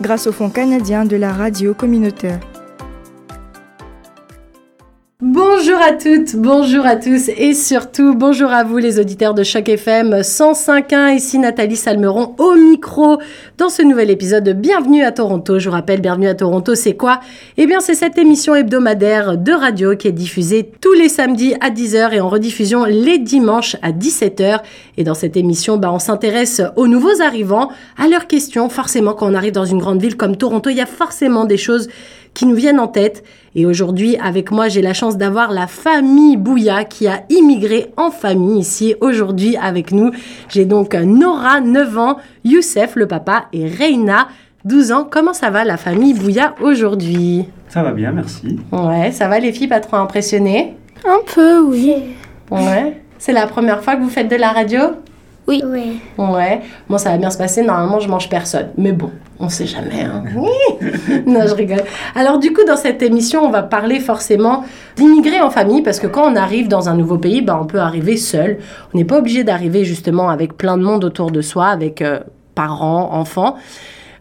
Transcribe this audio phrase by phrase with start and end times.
[0.00, 2.40] grâce au Fonds canadien de la radio communautaire.
[5.66, 9.66] Bonjour à toutes, bonjour à tous et surtout bonjour à vous les auditeurs de Choc
[9.66, 11.16] FM 105.1.
[11.16, 13.16] Ici Nathalie Salmeron au micro
[13.56, 15.58] dans ce nouvel épisode de Bienvenue à Toronto.
[15.58, 17.18] Je vous rappelle, Bienvenue à Toronto, c'est quoi?
[17.56, 21.70] Eh bien, c'est cette émission hebdomadaire de radio qui est diffusée tous les samedis à
[21.70, 24.60] 10h et en rediffusion les dimanches à 17h.
[24.98, 28.68] Et dans cette émission, bah, on s'intéresse aux nouveaux arrivants, à leurs questions.
[28.68, 31.56] Forcément, quand on arrive dans une grande ville comme Toronto, il y a forcément des
[31.56, 31.88] choses
[32.34, 33.24] qui nous viennent en tête.
[33.54, 38.10] Et aujourd'hui, avec moi, j'ai la chance d'avoir la famille Bouya qui a immigré en
[38.10, 40.10] famille ici aujourd'hui avec nous.
[40.48, 44.28] J'ai donc Nora, 9 ans, Youssef, le papa, et Reina,
[44.64, 45.06] 12 ans.
[45.08, 47.44] Comment ça va la famille Bouya aujourd'hui?
[47.68, 48.58] Ça va bien, merci.
[48.72, 50.74] Ouais, ça va les filles, pas trop impressionnées?
[51.04, 51.94] Un peu, oui.
[52.50, 53.00] Ouais.
[53.18, 54.80] C'est la première fois que vous faites de la radio?
[55.46, 55.62] Oui.
[55.64, 56.00] Oui.
[56.16, 56.62] Ouais.
[56.88, 57.62] Bon, ça va bien se passer.
[57.62, 58.68] Normalement, je mange personne.
[58.78, 60.02] Mais bon, on sait jamais.
[60.02, 60.24] Hein.
[61.26, 61.82] non, je rigole.
[62.14, 64.64] Alors, du coup, dans cette émission, on va parler forcément
[64.96, 67.80] d'immigrer en famille parce que quand on arrive dans un nouveau pays, bah, on peut
[67.80, 68.58] arriver seul.
[68.92, 72.20] On n'est pas obligé d'arriver justement avec plein de monde autour de soi, avec euh,
[72.54, 73.56] parents, enfants.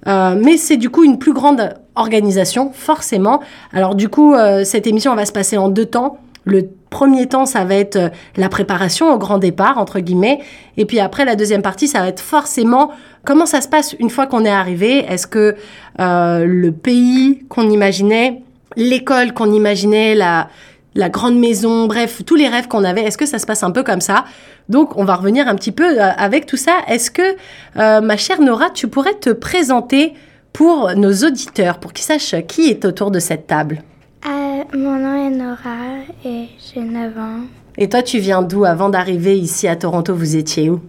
[0.07, 3.41] Euh, mais c'est du coup une plus grande organisation, forcément.
[3.71, 6.17] Alors, du coup, euh, cette émission va se passer en deux temps.
[6.45, 10.39] Le premier temps, ça va être euh, la préparation au grand départ, entre guillemets.
[10.77, 12.91] Et puis après, la deuxième partie, ça va être forcément
[13.25, 14.99] comment ça se passe une fois qu'on est arrivé?
[14.99, 15.55] Est-ce que
[15.99, 18.43] euh, le pays qu'on imaginait,
[18.77, 20.49] l'école qu'on imaginait, la,
[20.93, 23.71] la grande maison, bref, tous les rêves qu'on avait, est-ce que ça se passe un
[23.71, 24.25] peu comme ça?
[24.69, 26.77] Donc, on va revenir un petit peu euh, avec tout ça.
[26.87, 27.27] Est-ce que,
[27.75, 30.13] ma chère Nora, tu pourrais te présenter
[30.53, 33.81] pour nos auditeurs, pour qu'ils sachent qui est autour de cette table?
[34.25, 37.41] Euh, mon nom est Nora et j'ai 9 ans.
[37.77, 40.79] Et toi, tu viens d'où Avant d'arriver ici à Toronto, vous étiez où?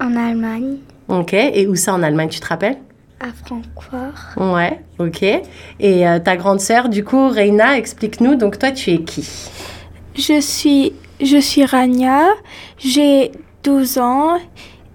[0.00, 0.78] En Allemagne,
[1.08, 1.32] Ok.
[1.34, 2.78] Et où ça en Allemagne, tu te rappelles?
[3.20, 4.54] À Francfort.
[4.54, 5.22] Ouais, ok.
[5.22, 8.34] Et euh, ta grande sœur, du coup, Reina, explique-nous.
[8.34, 9.26] Donc, toi, tu es qui?
[10.16, 12.24] Je suis, je suis Rania,
[12.78, 14.38] j'ai 12 ans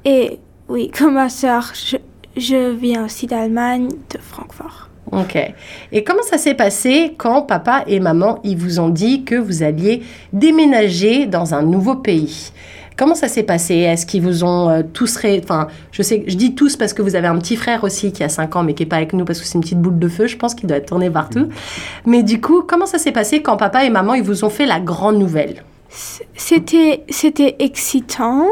[0.06, 1.97] et oui, comme ma sœur, je,
[2.38, 4.88] je viens aussi d'Allemagne, de Francfort.
[5.12, 5.38] Ok.
[5.92, 9.64] Et comment ça s'est passé quand papa et maman, ils vous ont dit que vous
[9.64, 10.03] alliez
[10.34, 12.52] déménager dans un nouveau pays?
[13.00, 13.75] Comment ça s'est passé?
[13.75, 15.16] Est-ce qu'ils vous ont euh, tous...
[15.16, 15.40] Ré...
[15.42, 18.25] Enfin, je sais, je dis tous parce que vous avez un petit frère aussi qui
[18.25, 20.00] a 5 ans mais qui est pas avec nous parce que c'est une petite boule
[20.00, 21.48] de feu, je pense qu'il doit être tourné partout.
[22.06, 24.66] Mais du coup, comment ça s'est passé quand papa et maman, ils vous ont fait
[24.66, 25.64] la grande nouvelle?
[26.36, 28.46] C'était, c'était excitant.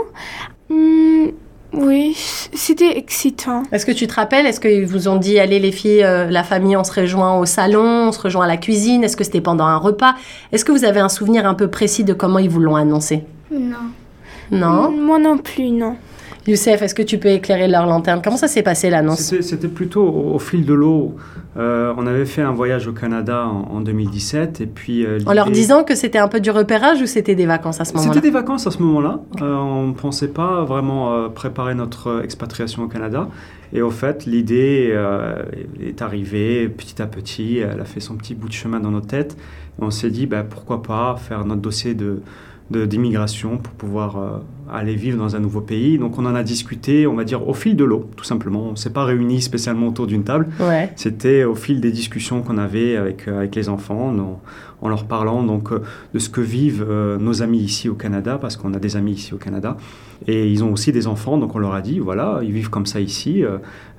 [0.70, 1.28] Hmm,
[1.74, 2.16] oui,
[2.54, 3.64] c'était excitant.
[3.72, 6.44] Est-ce que tu te rappelles Est-ce qu'ils vous ont dit, allez les filles, euh, la
[6.44, 9.42] famille, on se rejoint au salon, on se rejoint à la cuisine Est-ce que c'était
[9.42, 10.16] pendant un repas?
[10.52, 13.24] Est-ce que vous avez un souvenir un peu précis de comment ils vous l'ont annoncé?
[13.52, 13.92] Non.
[14.50, 14.92] Non?
[14.92, 15.98] Moi non plus, non.
[16.48, 18.22] Youssef, est-ce que tu peux éclairer leur lanterne?
[18.24, 19.34] Comment ça s'est passé l'annonce?
[19.42, 21.16] C'était plutôt au, au fil de l'eau.
[21.58, 25.06] Euh, on avait fait un voyage au Canada en, en 2017 et puis...
[25.06, 27.86] euh, En leur disant que c'était un peu du repérage ou c'était des vacances à
[27.86, 28.14] ce moment-là?
[28.14, 29.20] C'était des vacances à ce moment-là.
[29.42, 33.28] Euh, on ne pensait pas vraiment préparer notre expatriation au Canada.
[33.74, 34.96] Et au fait, l'idée
[35.82, 37.58] est arrivée petit à petit.
[37.58, 39.36] Elle a fait son petit bout de chemin dans nos têtes.
[39.80, 42.22] Et on s'est dit, bah, pourquoi pas faire notre dossier de-
[42.70, 44.40] d'immigration pour pouvoir euh,
[44.72, 45.98] aller vivre dans un nouveau pays.
[45.98, 48.68] Donc on en a discuté, on va dire, au fil de l'eau, tout simplement.
[48.68, 50.50] On ne s'est pas réunis spécialement autour d'une table.
[50.60, 50.92] Ouais.
[50.96, 54.42] C'était au fil des discussions qu'on avait avec, euh, avec les enfants, en,
[54.82, 55.82] en leur parlant donc euh,
[56.14, 56.86] de ce que vivent
[57.20, 59.78] nos amis ici au Canada, parce qu'on a des amis ici au Canada.
[60.28, 62.86] Et ils ont aussi des enfants, donc on leur a dit, voilà, ils vivent comme
[62.86, 63.44] ça ici.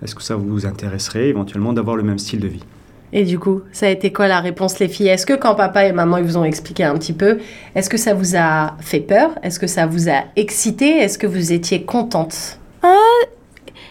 [0.03, 2.65] Est-ce que ça vous intéresserait éventuellement d'avoir le même style de vie?
[3.13, 5.09] Et du coup, ça a été quoi la réponse, les filles?
[5.09, 7.39] Est-ce que quand papa et maman ils vous ont expliqué un petit peu,
[7.75, 9.31] est-ce que ça vous a fait peur?
[9.43, 10.99] Est-ce que ça vous a excité?
[10.99, 12.59] Est-ce que vous étiez contente?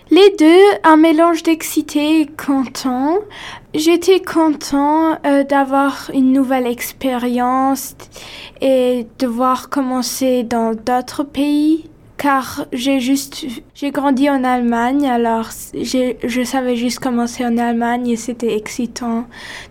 [0.10, 3.18] Les deux, un mélange d'excité et content.
[3.74, 7.94] J'étais content euh, d'avoir une nouvelle expérience
[8.62, 11.90] et de voir commencer dans d'autres pays.
[12.18, 18.08] Car j'ai juste, j'ai grandi en Allemagne, alors j'ai, je savais juste commencer en Allemagne
[18.08, 19.26] et c'était excitant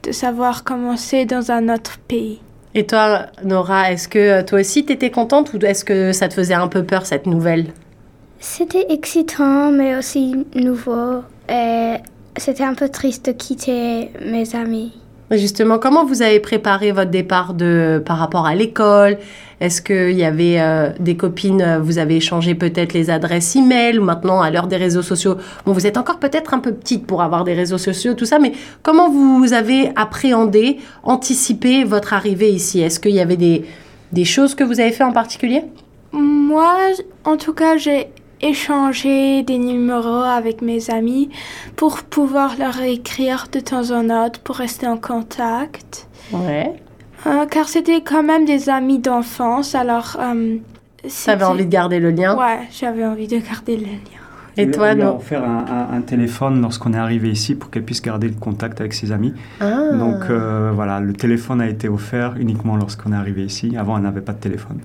[0.04, 2.40] de savoir commencer dans un autre pays.
[2.74, 6.34] Et toi, Nora, est-ce que euh, toi aussi t'étais contente ou est-ce que ça te
[6.34, 7.72] faisait un peu peur cette nouvelle?
[8.38, 11.22] C'était excitant, mais aussi nouveau.
[11.48, 11.94] Et
[12.36, 14.92] c'était un peu triste de quitter mes amis.
[15.32, 19.18] Justement, comment vous avez préparé votre départ de, par rapport à l'école?
[19.60, 24.00] Est-ce qu'il y avait euh, des copines, euh, vous avez échangé peut-être les adresses e-mail
[24.00, 25.36] maintenant à l'heure des réseaux sociaux?
[25.64, 28.38] Bon, vous êtes encore peut-être un peu petite pour avoir des réseaux sociaux, tout ça,
[28.38, 28.52] mais
[28.82, 32.80] comment vous avez appréhendé, anticipé votre arrivée ici?
[32.80, 33.64] Est-ce qu'il y avait des,
[34.12, 35.64] des choses que vous avez fait en particulier?
[36.12, 36.76] Moi,
[37.24, 38.10] en tout cas, j'ai
[38.40, 41.30] échangé des numéros avec mes amis
[41.76, 46.06] pour pouvoir leur écrire de temps en temps pour rester en contact.
[46.32, 46.72] Ouais.
[47.26, 50.16] Euh, car c'était quand même des amis d'enfance, alors...
[50.20, 50.56] Euh,
[51.24, 52.36] T'avais envie de garder le lien?
[52.36, 54.22] Ouais, j'avais envie de garder le lien.
[54.56, 57.54] Et On toi, lui a non offert un, un- un téléphone lorsqu'on est arrivé ici
[57.54, 59.34] pour qu'elle puisse garder le contact avec ses amis.
[59.60, 59.92] Ah.
[59.92, 63.76] Donc euh, voilà, le téléphone a été offert uniquement lorsqu'on est arrivé ici.
[63.76, 64.78] Avant, elle n'avait pas de téléphone.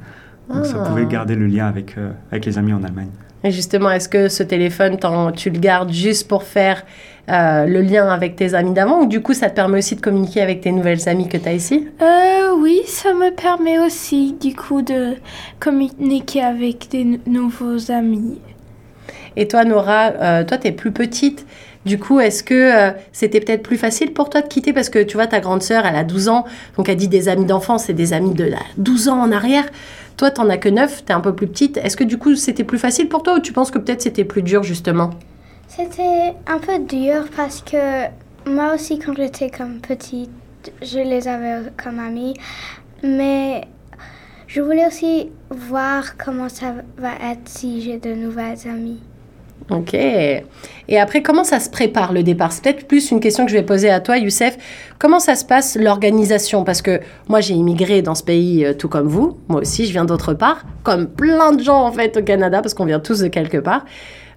[0.53, 0.87] Donc ça Ah.
[0.89, 3.09] pouvait garder le lien avec, euh, avec les amis en Allemagne.
[3.43, 4.97] Et justement, est-ce que ce téléphone,
[5.35, 6.83] tu le gardes juste pour faire
[7.29, 10.01] euh, le lien avec tes amis d'avant ou du coup ça te permet aussi de
[10.01, 11.87] communiquer avec tes nouvelles amies que tu as ici?
[12.01, 15.15] Euh, oui, ça me permet aussi, du coup, de
[15.59, 18.39] communiquer avec des nouveaux amis.
[19.35, 21.45] Et toi, Nora, euh, toi, tu es plus petite.
[21.85, 24.71] Du coup, est-ce que c'était peut-être plus facile pour toi de quitter?
[24.71, 26.45] Parce que tu vois, ta grande sœur, elle a 12 ans.
[26.77, 29.65] Donc, elle dit des amis d'enfance, c'est des amis de là, 12 ans en arrière.
[30.17, 31.77] Toi, t'en as que 9, t'es un peu plus petite.
[31.77, 34.25] Est-ce que du coup, c'était plus facile pour toi ou tu penses que peut-être c'était
[34.25, 35.11] plus dur, justement?
[35.67, 38.05] C'était un peu dur parce que
[38.45, 40.29] moi aussi, quand j'étais comme petite,
[40.81, 42.35] je les avais comme amis.
[43.03, 43.61] Mais
[44.47, 48.99] je voulais aussi voir comment ça va être si j'ai de nouvelles amies.
[49.69, 49.93] Ok.
[49.93, 52.51] Et après, comment ça se prépare le départ?
[52.51, 54.57] C'est peut-être plus une question que je vais poser à toi, Youssef.
[54.99, 56.63] Comment ça se passe l'organisation?
[56.63, 56.99] Parce que
[57.29, 59.37] moi, j'ai immigré dans ce pays euh, tout comme vous.
[59.47, 62.73] Moi aussi, je viens d'autre part, comme plein de gens en fait au Canada, parce
[62.73, 63.85] qu'on vient tous de quelque part.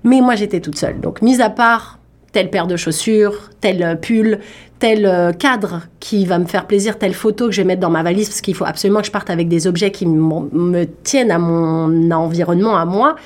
[0.04, 1.00] Mais moi, j'étais toute seule.
[1.00, 1.98] Donc, mis à part
[2.30, 4.38] telle paire de chaussures, tel euh, pull,
[4.78, 7.90] tel euh, cadre qui va me faire plaisir, telle photo que je vais mettre dans
[7.90, 11.30] ma valise, parce qu'il faut absolument que je parte avec des objets qui me tiennent
[11.30, 13.16] à mon environnement, à moi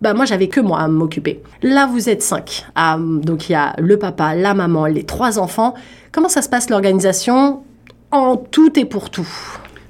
[0.00, 1.42] bah moi j'avais que moi à m'occuper.
[1.62, 2.64] Là vous êtes cinq.
[2.74, 5.74] Ah, donc il y a le papa, la maman, les trois enfants.
[6.12, 7.62] Comment ça se passe l'organisation
[8.10, 9.28] en tout et pour tout?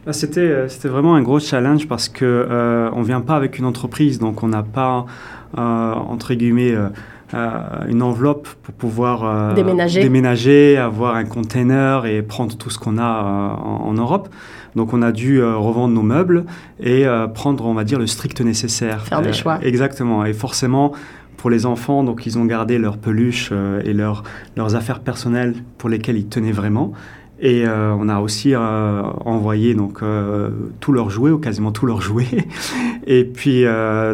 [0.07, 3.59] Là, C'était, euh, c'était vraiment un gros challenge parce que euh, on vient pas avec
[3.59, 5.05] une entreprise, donc on n'a pas
[5.57, 6.89] euh, entre guillemets euh,
[7.35, 7.51] euh,
[7.89, 10.01] une enveloppe pour pouvoir Déménager.
[10.01, 14.31] déménager, avoir un container et prendre tout ce qu'on a en, en Europe.
[14.79, 16.45] Donc on a dû euh, revendre nos meubles
[16.81, 19.05] et euh, prendre, on va dire, le strict nécessaire.
[19.05, 19.59] Faire des Euh, choix.
[19.63, 20.25] Exactement.
[20.25, 20.93] Et forcément.
[21.37, 23.53] Pour les enfants, donc ils ont gardé leurs peluches
[23.85, 24.25] et leurs,
[24.57, 26.95] leurs affaires personnelles pour lesquelles ils tenaient vraiment.
[27.41, 31.87] Et euh, on a aussi euh, envoyé donc euh, tous leurs jouets ou quasiment tous
[31.87, 32.49] leurs jouets.
[33.07, 33.65] Et puis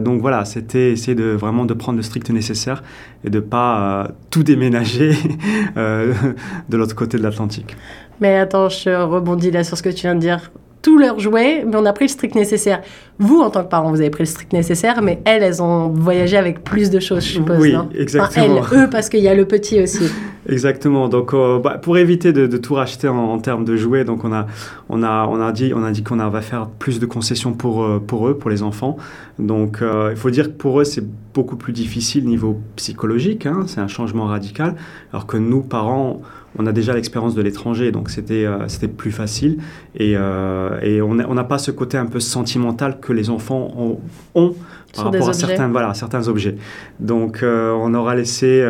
[0.04, 2.84] donc voilà, c'était essayer de vraiment de prendre le strict nécessaire
[3.24, 5.14] et de pas tout déménager
[5.76, 7.76] de l'autre côté de l'Atlantique.
[8.20, 10.50] Mais attends, je rebondis là sur ce que tu viens de dire.
[10.82, 12.82] Tous leurs jouets, mais on a pris le strict nécessaire.
[13.18, 15.88] Vous, en tant que parent, vous avez pris le strict nécessaire, mais elles, elles ont
[15.88, 17.58] voyagé avec plus de choses, je suppose.
[17.58, 17.88] Oui, non?
[17.98, 18.58] exactement.
[18.58, 20.04] Enfin, elles, eux, parce qu'il y a le petit aussi.
[20.46, 21.08] Exactement.
[21.08, 24.24] Donc, euh, bah, pour éviter de, de tout racheter en, en termes de jouets, donc
[24.24, 24.44] on a,
[24.90, 27.82] on a, on a dit, on a dit qu'on va faire plus de concessions pour,
[27.82, 28.98] euh, pour eux, pour les enfants.
[29.38, 33.46] Donc, euh, il faut dire que pour eux, c'est beaucoup plus difficile niveau psychologique.
[33.46, 33.62] hein.
[33.66, 34.74] c'est un changement radical.
[35.14, 36.20] Alors que nous, parents,
[36.58, 39.58] on a déjà l'expérience de l'étranger, donc c'était, euh, c'était plus facile.
[39.96, 43.72] Et, euh, et on n'a on pas ce côté un peu sentimental que les enfants
[43.76, 43.98] ont,
[44.34, 44.54] ont
[44.92, 46.56] Sur par des rapport à certains, voilà, certains objets.
[47.00, 48.64] Donc, euh, on aura laissé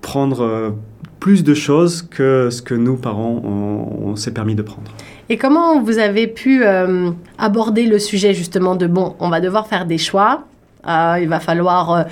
[0.00, 0.74] prendre
[1.20, 4.90] plus de choses que ce que nous, parents, on, on s'est permis de prendre.
[5.28, 9.66] Et comment vous avez pu euh, aborder le sujet justement de bon, on va devoir
[9.66, 10.44] faire des choix,
[10.86, 12.02] euh, il va falloir, euh,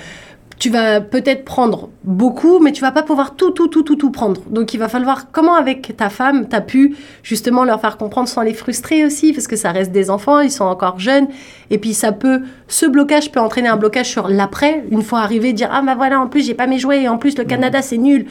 [0.59, 4.09] tu vas peut-être prendre beaucoup, mais tu vas pas pouvoir tout, tout, tout, tout, tout
[4.09, 4.41] prendre.
[4.49, 8.27] Donc il va falloir comment avec ta femme, tu as pu justement leur faire comprendre
[8.27, 11.27] sans les frustrer aussi, parce que ça reste des enfants, ils sont encore jeunes,
[11.69, 15.53] et puis ça peut, ce blocage peut entraîner un blocage sur l'après, une fois arrivé,
[15.53, 17.81] dire ah bah voilà en plus j'ai pas mes jouets, et en plus le Canada
[17.81, 18.25] c'est nul.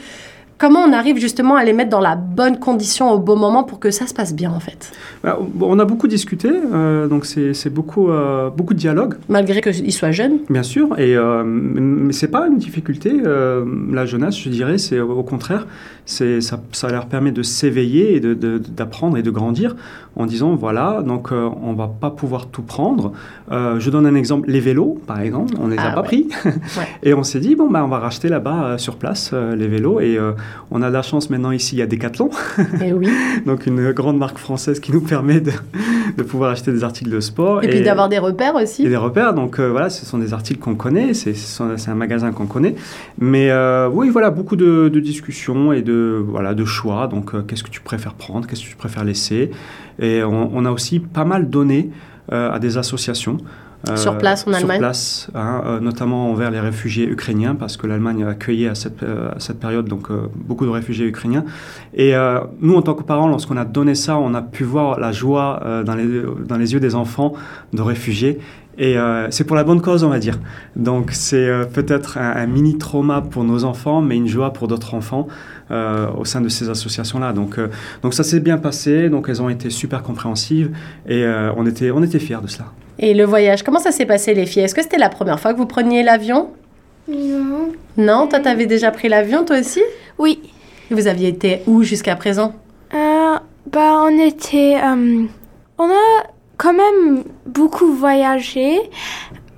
[0.57, 3.79] Comment on arrive justement à les mettre dans la bonne condition au bon moment pour
[3.79, 4.91] que ça se passe bien en fait?
[5.23, 9.15] Bah, On a beaucoup discuté, euh, donc c'est beaucoup, euh, beaucoup de dialogue.
[9.29, 13.11] Malgré qu'ils soient jeunes Bien sûr, et euh, mais c'est pas une difficulté.
[13.21, 15.67] la jeunesse, je dirais, c'est au contraire,
[16.07, 19.75] ça, ça leur permet de s'éveiller et d'apprendre et de grandir
[20.17, 23.13] en disant voilà, donc euh, on va pas pouvoir tout prendre.
[23.51, 26.07] Euh, je donne un exemple, les vélos, par exemple, on les a Ah pas ouais.
[26.07, 26.27] pris,
[27.03, 29.67] et on s'est dit bon bah on va racheter là-bas euh, sur place euh, les
[29.67, 30.17] vélos et
[30.71, 32.29] on a de la chance maintenant ici il y a Decathlon,
[32.83, 33.07] Et oui.
[33.45, 35.51] donc une grande marque française qui nous permet de,
[36.17, 37.63] de pouvoir acheter des articles de sport.
[37.63, 38.85] Et, puis d'avoir des repères aussi.
[38.85, 41.35] Et des repères, donc voilà, ce sont des articles qu'on connaît, c'est
[41.87, 42.75] un magasin qu'on connaît.
[43.19, 43.51] Mais
[43.91, 45.96] oui, voilà, beaucoup de, discussions et de,
[46.27, 47.07] voilà, de choix.
[47.07, 49.51] Donc, euh, qu'est-ce que tu préfères prendre, qu'est-ce que tu préfères laisser
[49.99, 51.91] Et on, on a aussi pas mal donné
[52.29, 53.37] à des associations.
[53.89, 57.77] Euh, sur place en Allemagne Sur place, hein, euh, notamment envers les réfugiés ukrainiens, parce
[57.77, 61.45] que l'Allemagne a accueilli à cette, euh, à cette période donc, beaucoup de réfugiés ukrainiens.
[61.93, 62.13] Et
[62.59, 65.61] nous, en tant que parents, lorsqu'on a donné ça, on a pu voir la joie
[65.85, 67.33] dans, les, dans les yeux des enfants
[67.73, 68.39] de réfugiés.
[68.79, 68.95] Et
[69.29, 70.39] c'est pour la bonne cause, on va dire.
[70.75, 75.27] Donc c'est peut-être un, mini trauma pour nos enfants, mais une joie pour d'autres enfants
[75.69, 77.33] au sein de ces associations-là.
[77.33, 77.59] Donc,
[78.01, 80.71] donc ça s'est bien passé, donc elles ont été super compréhensives
[81.07, 82.65] et on, était, on était fiers de cela.
[82.99, 84.63] Et le voyage, comment ça s'est passé les filles?
[84.63, 86.49] Est-ce que c'était la première fois que vous preniez l'avion?
[87.09, 87.71] Non.
[87.97, 89.81] Non, toi t'avais déjà pris l'avion toi aussi?
[90.17, 90.39] Oui.
[90.89, 92.53] Et vous aviez été où jusqu'à présent?
[92.93, 93.35] Euh,
[93.71, 94.77] Bah on était...
[94.81, 95.25] Euh,
[95.77, 96.23] on a
[96.57, 98.79] quand même beaucoup voyagé.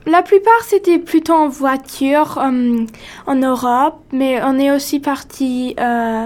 [0.09, 2.85] La plupart c'était plutôt en voiture euh,
[3.27, 6.25] en Europe, mais on est aussi parti euh,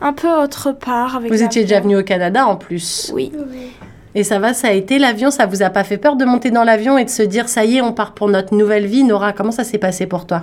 [0.00, 3.32] un peu autre part avec Vous étiez déjà venu au Canada en plus Oui.
[3.34, 3.72] Oui.
[4.14, 6.50] Et ça va, ça a été l'avion, ça vous a pas fait peur de monter
[6.50, 9.04] dans l'avion et de se dire ça y est, on part pour notre nouvelle vie?
[9.04, 10.42] Nora, comment ça s'est passé pour toi?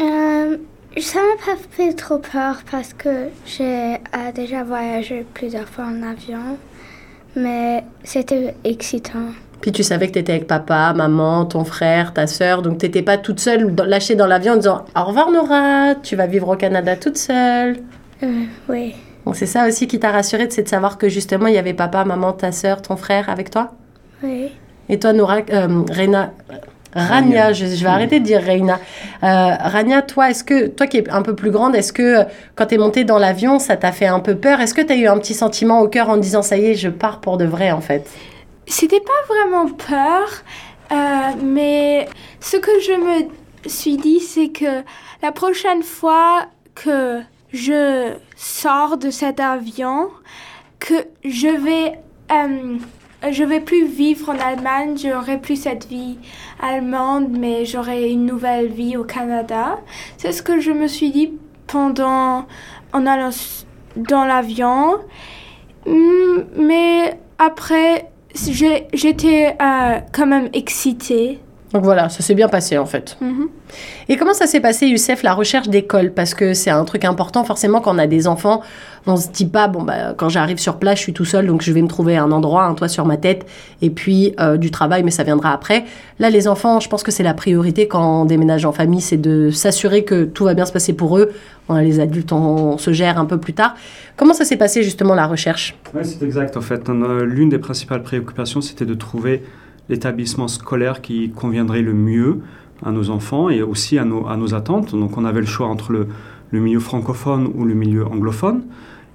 [0.00, 0.56] Euh,
[0.98, 6.02] Ça m'a pas fait trop peur parce que j'ai euh, déjà voyagé plusieurs fois en
[6.02, 6.58] avion,
[7.36, 9.30] mais c'était excitant.
[9.64, 12.84] Puis tu savais que tu étais avec papa, maman, ton frère, ta sœur, donc tu
[12.84, 16.50] n'étais pas toute seule lâchée dans l'avion en disant au revoir Nora, tu vas vivre
[16.50, 17.78] au Canada toute seule.
[18.22, 18.94] Euh, oui.
[19.24, 21.72] Donc c'est ça aussi qui t'a rassuré, c'est de savoir que justement il y avait
[21.72, 23.72] papa, maman, ta sœur, ton frère avec toi
[24.22, 24.50] Oui.
[24.90, 26.32] Et toi, Nora, euh, Reina,
[26.92, 28.78] Rania, je, vais arrêter de dire Reina.
[29.22, 32.24] Euh, Rania, toi, est-ce que, toi qui es un peu plus grande, est-ce que euh,
[32.54, 34.60] quand tu es montée dans l'avion, ça t'a fait un peu peur?
[34.60, 36.74] Est-ce que tu as eu un petit sentiment au cœur en disant ça y est,
[36.74, 38.06] je pars pour de vrai en fait?
[38.66, 40.28] C'était pas vraiment peur,
[40.92, 42.08] euh, mais
[42.40, 44.82] ce que je me suis dit, c'est que
[45.22, 47.20] la prochaine fois que
[47.52, 50.10] je sors de cet avion,
[50.80, 50.94] que
[51.24, 51.98] je vais,
[52.32, 52.78] euh,
[53.30, 56.18] je vais plus vivre en Allemagne, j'aurai plus cette vie
[56.60, 59.78] allemande, mais j'aurai une nouvelle vie au Canada.
[60.18, 61.32] C'est ce que je me suis dit
[61.66, 62.46] pendant
[62.92, 63.30] en allant
[63.96, 64.98] dans l'avion.
[65.86, 71.38] Mm, mais après, j'étais euh, quand même excitée
[71.74, 73.16] donc voilà, ça s'est bien passé en fait.
[73.20, 73.48] Mhm.
[74.08, 76.12] Et comment ça s'est passé, Youssef, la recherche d'école?
[76.12, 78.62] Parce que c'est un truc important, forcément, quand on a des enfants,
[79.08, 81.62] on se dit pas, bon, bah, quand j'arrive sur place, je suis tout seul, donc
[81.62, 83.44] je vais me trouver un endroit, un toit sur ma tête,
[83.82, 85.84] et puis euh, du travail, mais ça viendra après.
[86.20, 89.16] Là, les enfants, je pense que c'est la priorité quand on déménage en famille, c'est
[89.16, 91.32] de s'assurer que tout va bien se passer pour eux.
[91.70, 93.74] les adultes, on, se gère un peu plus tard.
[94.16, 95.76] Comment ça s'est passé justement la recherche?
[95.92, 96.56] Oui, c'est exact.
[96.56, 99.42] En fait, l'une des principales préoccupations, c'était de trouver
[99.88, 102.40] l'établissement scolaire qui conviendrait le mieux
[102.84, 104.92] à nos enfants et aussi à nos, à nos attentes.
[104.92, 106.08] Donc on avait le choix entre le,
[106.50, 108.62] le milieu francophone ou le milieu anglophone.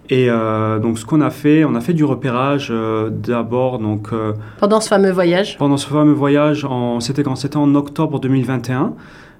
[0.10, 4.10] Et euh, donc ce qu'on a fait, on a fait du repérage euh, d'abord donc
[4.12, 5.58] euh, pendant ce fameux voyage?
[5.58, 6.68] Pendant ce fameux voyage,
[7.00, 8.94] c'était quand c'était en octobre 2021.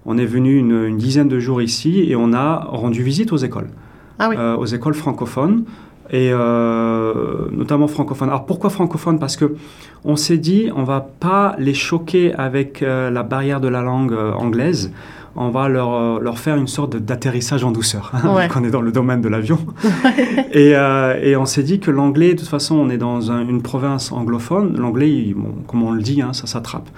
[0.06, 3.38] On est venu une, une, dizaine de jours ici et on a rendu visite aux
[3.38, 3.70] écoles,
[4.18, 4.36] ah oui.
[4.58, 5.66] aux écoles francophones
[6.12, 8.30] et euh, notamment francophone.
[8.30, 9.20] Alors pourquoi francophone?
[9.20, 9.56] Parce que
[10.04, 14.14] on s'est dit on va pas les choquer avec euh, la barrière de la langue
[14.14, 14.92] euh, anglaise.
[15.36, 18.48] On va leur, leur faire une sorte d'atterrissage en douceur, hein, ouais.
[18.54, 19.60] on est dans le domaine de l'avion.
[20.52, 24.12] et, et, on s'est dit que l'anglais, de toute façon, on est dans une province
[24.12, 24.76] anglophone.
[24.76, 26.90] L'anglais, bon, comme on le dit, hein, ça s'attrape.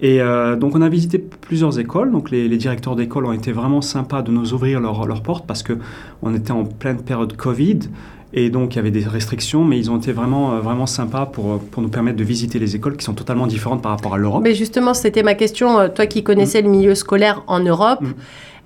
[0.00, 3.50] Et euh, donc on a visité plusieurs écoles, donc les, les directeurs d'école ont été
[3.50, 7.80] vraiment sympas de nous ouvrir leurs leur portes parce qu'on était en pleine période Covid.
[8.34, 11.26] Et donc, il y avait des restrictions, mais ils ont été vraiment, euh, vraiment sympas
[11.26, 14.18] pour, pour nous permettre de visiter les écoles qui sont totalement différentes par rapport à
[14.18, 14.42] l'Europe.
[14.44, 15.78] Mais justement, c'était ma question.
[15.78, 18.12] Euh, toi qui connaissais le milieu scolaire en Europe, Mm.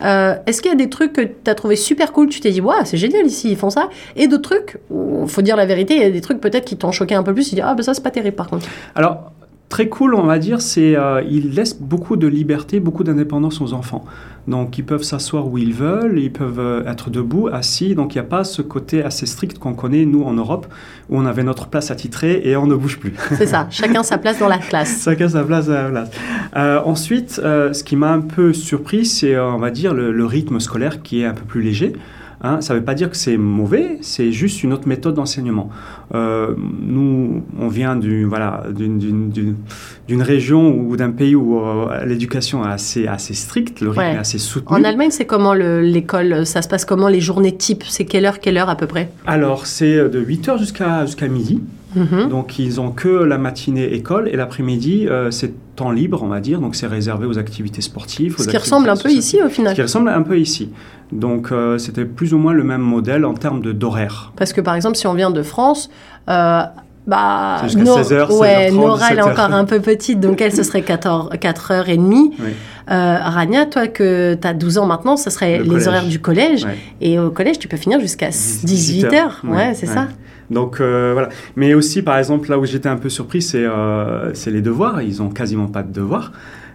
[0.04, 2.50] euh, est-ce qu'il y a des trucs que tu as trouvé super cool Tu t'es
[2.50, 3.88] dit, waouh, c'est génial ici, ils font ça?
[4.16, 6.76] Et d'autres trucs, il faut dire la vérité, il y a des trucs peut-être qui
[6.76, 7.49] t'ont choqué un peu plus.
[7.49, 8.66] Tu dis, ah, ben ça, c'est pas terrible par contre.
[8.97, 9.31] Alors,
[9.73, 13.73] très cool, on va dire, c'est euh, ils laissent beaucoup de liberté, beaucoup d'indépendance aux
[13.73, 14.05] enfants.
[14.47, 17.95] Donc, ils peuvent s'asseoir où ils veulent, ils peuvent euh, être debout, assis.
[17.95, 20.67] Donc, il n'y a pas ce côté assez strict qu'on connaît, nous, en Europe,
[21.09, 23.14] où on avait notre place attitrée et on ne bouge plus.
[23.38, 25.05] C'est ça, chacun sa place dans la classe.
[25.05, 26.11] Chacun sa place dans la place.
[26.55, 30.26] Euh, ensuite, euh, ce qui m'a un peu surpris, c'est, on va dire, le, le,
[30.26, 31.95] rythme scolaire qui est un peu plus léger.
[32.44, 35.70] Hein, ça ne veut pas dire que c'est mauvais, c'est juste une autre méthode d'enseignement.
[36.14, 42.72] Euh, nous, on vient du, voilà, d'une région ou d'un pays où euh, l'éducation est
[42.72, 44.14] assez, assez stricte, le rythme Ouais.
[44.14, 44.76] est assez soutenu.
[44.76, 48.25] En Allemagne, c'est comment le- l'école Ça se passe comment les journées types C'est quelle
[48.26, 49.11] heure, quelle heure à peu près?
[49.26, 51.61] Alors, c'est de 8h jusqu'à jusqu'à midi.
[51.94, 52.28] Mhm.
[52.28, 56.40] Donc ils ont que la matinée école et l'après-midi euh, c'est temps libre on va
[56.40, 56.61] dire.
[56.61, 58.37] Donc c'est réservé aux activités sportives.
[58.38, 59.75] aux Ce qui ressemble un peu ici au Ce final.
[59.75, 60.70] qui ressemble un peu ici.
[61.12, 64.32] Donc euh, c'était plus ou moins le même modèle en termes de d'horaire.
[64.37, 65.90] Parce que par exemple, si on vient de France,
[66.30, 66.62] euh,
[67.06, 69.30] bah, Nor- 16h, ouais, 16h30, Nora, elle est 17h.
[69.32, 71.99] encore un peu petite, donc elle, ce serait 14, 4h30.
[72.08, 72.30] Oui.
[72.90, 75.87] Euh, Rania, toi, que tu as 12 ans maintenant, ce serait Le les collège.
[75.88, 76.64] horaires du collège.
[76.64, 76.78] Ouais.
[77.00, 78.64] Et au collège, tu peux finir jusqu'à 18h.
[78.64, 79.04] 18
[79.44, 80.08] Ouais, ouais, c'est ça.
[80.52, 81.30] Donc euh, voilà.
[81.56, 85.02] Mais aussi, par exemple, là où j'étais un peu surpris, c'est euh, les devoirs.
[85.02, 86.32] Ils ont quasiment pas de devoirs.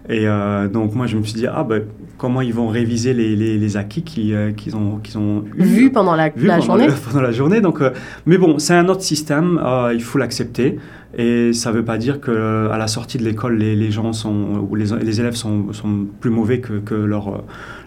[0.09, 1.83] Et euh, donc moi, je me suis dit, ah ben,
[2.17, 5.63] comment ils vont réviser les, les, les acquis qu'ils euh, qu'ils ont, qu'ils ont eu
[5.63, 6.87] Vu pendant la, vu la pendant, journée.
[6.87, 7.61] le- pendant la journée.
[7.61, 7.91] Donc, euh,
[8.25, 10.79] mais bon, c'est un autre système, euh, il faut l'accepter.
[11.17, 14.11] Et ça ne veut pas dire que à la sortie de l'école, les, les gens
[14.13, 17.41] sont ou les, les élèves sont, sont plus mauvais que, que leurs euh,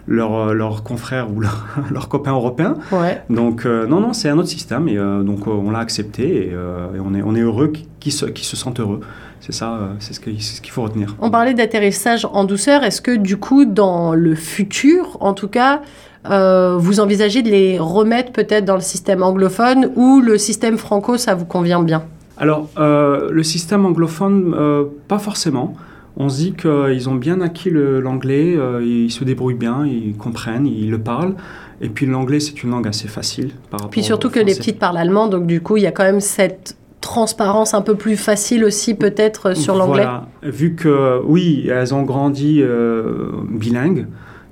[0.09, 1.39] euh, confrères ou
[1.91, 2.75] leurs copains européens.
[2.91, 3.21] Ouais.
[3.29, 6.47] Donc euh, non, non, c'est un autre système et euh, donc euh, on l'a accepté
[6.47, 9.01] et, euh, et on est on est heureux qu'ils se, qu'ils se sentent heureux.
[9.41, 11.15] C'est ça, euh, c'est ce qu'il faut retenir.
[11.19, 12.83] On parlait d'atterrissage en douceur.
[12.83, 15.81] Est-ce que du coup, dans le futur, en tout cas,
[16.29, 21.17] euh, vous envisagez de les remettre peut-être dans le système anglophone ou le système franco,
[21.17, 22.03] ça vous convient bien?
[22.37, 25.75] Alors, euh, le système anglophone, euh, pas forcément.
[26.17, 30.91] On se dit qu'ils ont bien acquis l'anglais, ils se débrouillent bien, ils comprennent, ils
[30.91, 31.35] le parlent.
[31.79, 34.53] Et puis l'anglais, c'est une langue assez facile par rapport Puis surtout au que les
[34.53, 37.95] petites parlent allemand, donc du coup, il y a quand même cette transparence un peu
[37.95, 40.03] plus facile aussi peut-être sur l'anglais.
[40.03, 40.27] Voilà.
[40.43, 44.05] Vu que, oui, elles ont grandi euh, bilingues,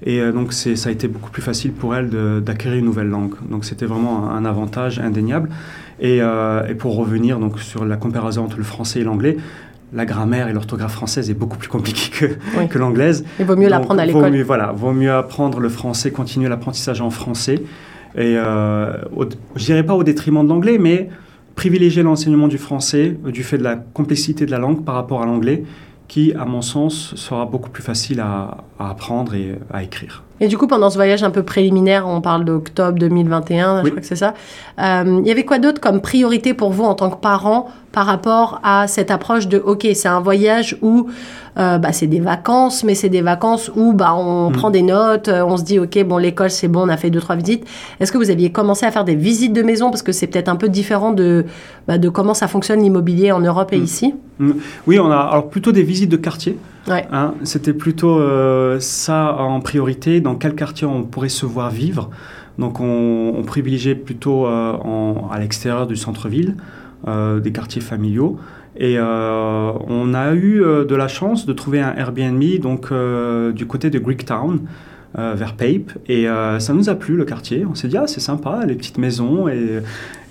[0.05, 2.09] et euh, donc ça a été beaucoup plus facile pour elles
[2.43, 3.33] d'acquérir une nouvelle langue.
[3.49, 5.49] Donc c'était vraiment un, un avantage indéniable.
[6.01, 9.35] Et, euh, et pour revenir donc sur la comparaison entre le français et l'anglais,
[9.93, 12.25] la grammaire et l'orthographe française est beaucoup plus compliquée que,
[12.57, 12.67] Oui.
[12.69, 13.25] que l'anglaise.
[13.39, 14.41] Il vaut mieux l'apprendre à l'école.
[14.43, 17.55] Voilà, vaut mieux apprendre le français, continuer l'apprentissage en français.
[18.15, 19.25] Et euh, au-
[19.55, 21.09] je dirais pas au détriment de l'anglais, mais
[21.55, 25.21] privilégier l'enseignement du français euh, du fait de la complexité de la langue par rapport
[25.21, 25.63] à l'anglais,
[26.07, 30.23] qui, à mon sens, sera beaucoup plus facile à, à apprendre et à écrire.
[30.41, 33.89] Et du coup, pendant ce voyage un peu préliminaire, on parle d'octobre 2021, je Oui.
[33.91, 34.33] crois que c'est ça.
[34.81, 38.05] euh, Il y avait quoi d'autre comme priorité pour vous en tant que parent par
[38.05, 41.07] rapport à cette approche de OK, c'est un voyage où
[41.57, 44.53] euh, bah, c'est des vacances, mais c'est des vacances où bah, on Mm.
[44.53, 47.09] prend des notes, euh, on se dit OK, bon, l'école c'est bon, on a fait
[47.09, 47.65] deux, trois visites.
[47.99, 49.89] Est-ce que vous aviez commencé à faire des visites de maison?
[49.89, 51.45] Parce que c'est peut-être un peu différent de,
[51.87, 53.83] bah, de comment ça fonctionne l'immobilier en Europe et Mm.
[53.83, 54.13] ici.
[54.87, 56.57] Oui, on a alors plutôt des visites de quartier.
[56.87, 62.09] Hein, C'était plutôt euh, ça en priorité, dans quel quartier on pourrait se voir vivre.
[62.57, 66.55] Donc on, privilégiait plutôt euh, à l'extérieur du centre-ville,
[67.07, 68.37] euh, des quartiers familiaux.
[68.77, 72.93] Et on a eu de la chance de trouver un Airbnb donc,
[73.53, 74.61] du côté de Greektown,
[75.17, 75.91] euh, vers Pape.
[76.07, 77.65] Et euh, ça nous a plu le quartier.
[77.69, 79.79] On s'est dit, ah, c'est sympa, les petites maisons et,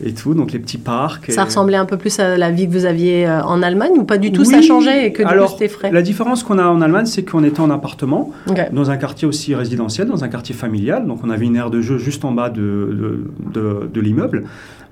[0.04, 1.30] et tout, donc les petits parcs.
[1.32, 4.04] Ça ressemblait un peu plus à la vie que vous aviez euh, en Allemagne ou
[4.04, 5.90] pas du tout Ça changeait et que du alors, c'était frais?
[5.90, 8.30] La différence qu'on a en Allemagne, c'est qu'on était en appartement,
[8.72, 11.06] dans un quartier aussi résidentiel, dans un quartier familial.
[11.06, 14.44] Donc on avait une aire de jeu juste en bas de, de, de- de l'immeuble.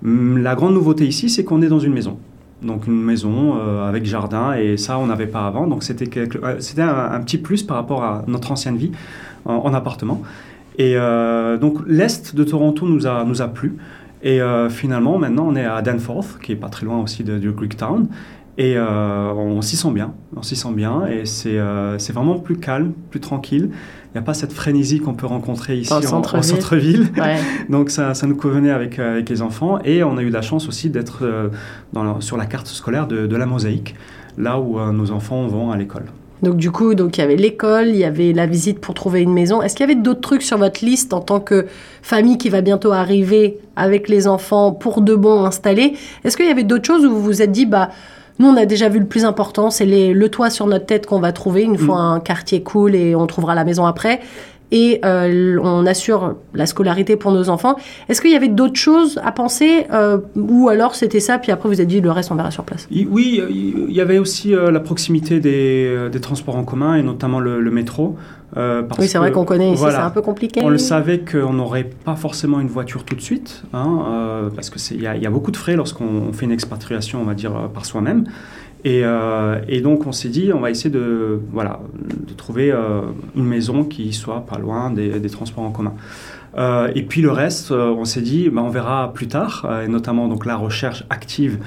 [0.05, 2.19] Hum, La grande nouveauté ici, c'est qu'on est dans une maison.
[2.63, 5.67] Donc une maison euh, avec jardin, et ça, on n'avait pas avant.
[5.67, 8.93] Donc c'était quelque- euh, c'était un, un petit plus par rapport à notre ancienne vie
[9.47, 10.23] en, en appartement.
[10.79, 13.77] Et euh, donc l'Est de Toronto nous a, nous a plu.
[14.23, 17.39] Et euh, finalement, maintenant, on est à Danforth, qui est pas très loin aussi de,
[17.39, 18.09] de Greektown.
[18.59, 22.57] Et euh, on s'y sent bien, on s'y sent bien, et c'est euh, vraiment plus
[22.57, 23.69] calme, plus tranquille.
[23.71, 27.09] Il n'y a pas cette frénésie qu'on peut rencontrer ici en- en centre-ville.
[27.19, 27.37] Ouais.
[27.69, 30.69] Donc ça, ça nous convenait avec, avec les enfants, et on a eu la chance
[30.69, 31.23] aussi d'être
[32.21, 33.95] sur la carte scolaire de, de la mosaïque,
[34.39, 36.07] là où nos enfants vont à l'école.
[36.43, 39.23] Donc du coup, donc il y avait l'école, il y avait la visite pour trouver
[39.23, 39.63] une maison.
[39.63, 41.67] Est-ce qu'il y avait d'autres trucs sur votre liste en tant que
[42.03, 45.95] famille qui va bientôt arriver avec les enfants pour de bon installés?
[46.25, 47.91] Est-ce qu'il y avait d'autres choses où vous vous êtes dit bah
[48.39, 51.21] nous, on a déjà vu le plus important, c'est le toit sur notre tête qu'on
[51.21, 54.21] va trouver une fois un quartier cool et on trouvera la maison après?
[54.73, 57.77] Et euh, on assure la scolarité pour nos enfants.
[58.09, 61.69] Est-ce qu'il y avait d'autres choses à penser euh, ou alors c'était ça, puis après
[61.69, 62.89] vous avez dit le reste on verra sur place?
[62.91, 67.39] Oui, il y avait aussi euh, la proximité des, des transports en commun, et notamment
[67.39, 68.17] le, le métro.
[68.55, 69.99] parce Oui, c'est vrai qu'on connaît ici, voilà.
[69.99, 70.61] c'est un peu compliqué.
[70.65, 74.99] On le savait qu'on n'aurait pas forcément une voiture tout de suite, hein, parce qu'il
[74.99, 78.25] y, y a beaucoup de frais lorsqu'on fait une expatriation, on va dire, par soi-même.
[78.87, 83.01] Et, euh, et donc on s'est dit, on va essayer de, voilà, de trouver euh,
[83.35, 85.95] une maison qui soit pas loin des, transports en commun.
[86.57, 90.29] Euh, et puis le reste, on s'est dit, bah, on verra plus tard, et notamment
[90.29, 91.59] donc la recherche active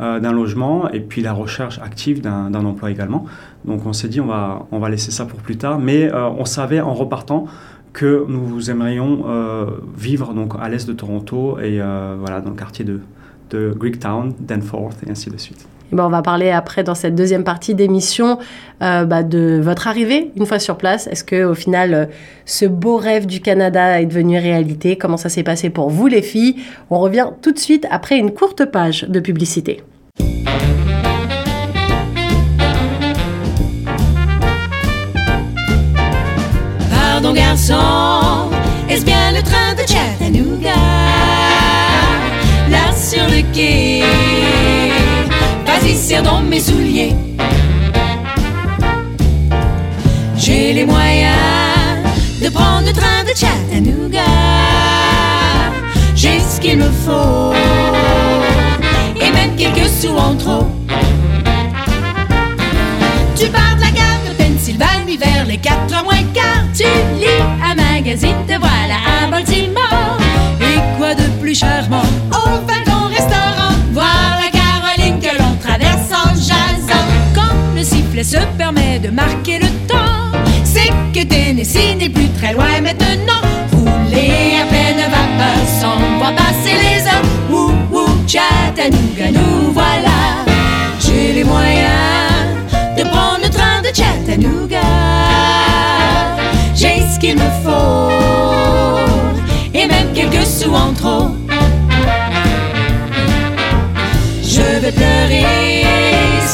[0.00, 3.24] d'un logement et puis la recherche active d'un emploi également.
[3.64, 6.44] Donc on s'est dit, on va, on va laisser ça pour plus tard, mais on
[6.44, 7.46] savait en repartant
[7.92, 9.24] que nous aimerions
[9.96, 11.78] vivre donc à l'est de Toronto et
[12.18, 12.98] voilà dans le quartier de,
[13.50, 15.68] de Greektown, Danforth et ainsi de suite.
[15.92, 18.38] Et ben, on va parler après dans cette deuxième partie d'émission
[18.82, 21.06] euh, bah, de votre arrivée une fois sur place.
[21.06, 22.06] Est-ce que au final euh,
[22.46, 24.96] ce beau rêve du Canada est devenu réalité?
[24.96, 26.56] Comment ça s'est passé pour vous les filles?
[26.90, 29.82] On revient tout de suite après une courte page de publicité.
[36.90, 38.50] Pardon garçon,
[38.88, 40.74] est-ce bien le train de Chattanooga?
[42.70, 43.93] Là sur le quai,
[46.24, 47.14] dans mes souliers.
[50.36, 52.02] J'ai les moyens
[52.42, 54.20] de prendre le train de Chattanooga.
[56.16, 57.52] J'ai ce qu'il me faut
[59.20, 60.66] et même quelques sous en trop.
[63.36, 66.64] Tu pars de la gare de Pennsylvanie vers les 4 heures moins quart.
[66.76, 66.84] Tu
[67.20, 70.18] lis un magazine, te voilà à Baltimore.
[70.60, 72.02] Et quoi de plus charmant?
[72.32, 73.03] Au wagon
[78.24, 80.32] se permet de marquer le temps,
[80.64, 83.42] c'est que Tennessee n'est plus très loin maintenant.
[83.72, 87.22] Rouler à pleine vapeur sans voir passer les heures.
[87.50, 90.13] Ouh, ouh, Chattanooga, nous voilà.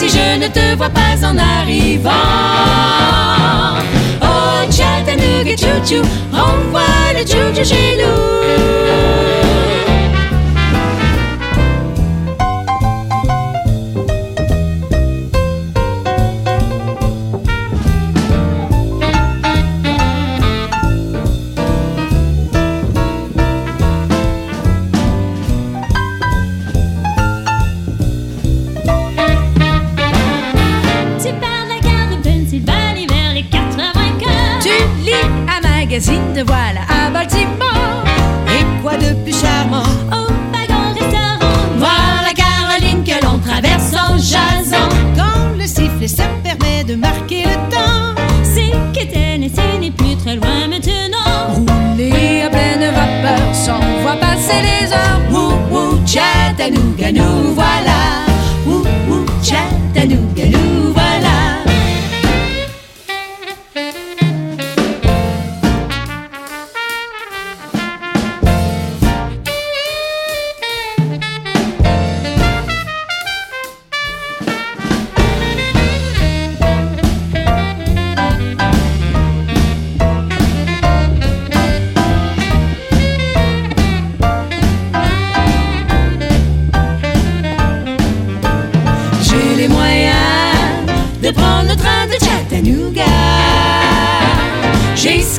[0.00, 2.10] Si je ne te vois pas en arrivant.
[4.22, 8.89] Oh Chattanooga, chou-chou, renvoie le chou-chou chez nous.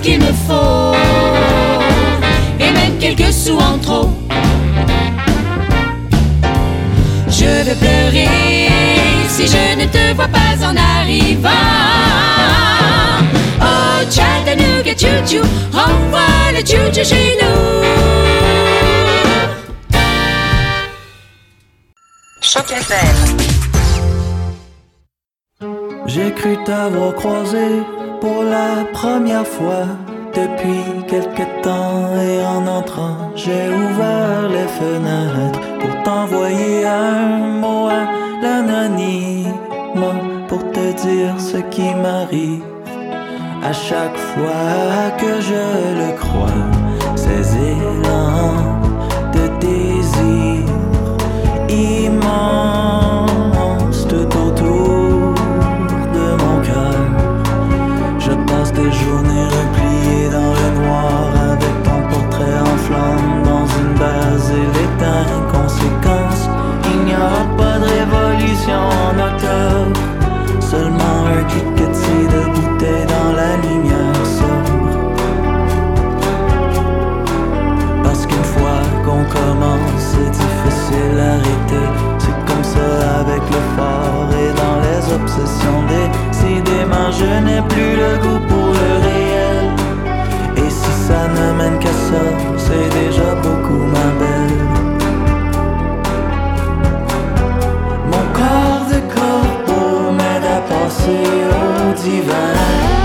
[0.02, 0.96] Qu'il me faut
[2.60, 4.10] et même quelques sous en trop.
[7.28, 8.28] Je vais pleurer
[9.28, 11.50] si je ne te vois pas en arrivant.
[13.62, 17.62] Oh Chattanooga, chou-chou, renvoie le chou-chou chez nous.
[22.42, 22.66] Choc.
[26.08, 27.84] J'ai cru t'avoir croisé
[28.22, 29.88] pour la première fois
[30.34, 38.22] depuis quelque temps et en entrant, j'ai ouvert les fenêtres pour t'envoyer un mot à
[40.48, 42.64] pour te dire ce qui m'arrive.
[43.64, 45.64] À chaque fois que je
[46.02, 46.66] le crois,
[47.16, 48.82] ces élans
[49.36, 50.66] de désir
[51.70, 52.81] immense
[83.56, 89.66] le phare et dans les obsessions décidément je n'ai plus le goût pour le réel.
[90.58, 92.24] Et si ça ne mène qu'à ça
[92.58, 94.60] c'est déjà beaucoup ma belle.
[98.12, 100.60] Mon corps de corps pour m'aide à
[101.60, 103.01] au divin.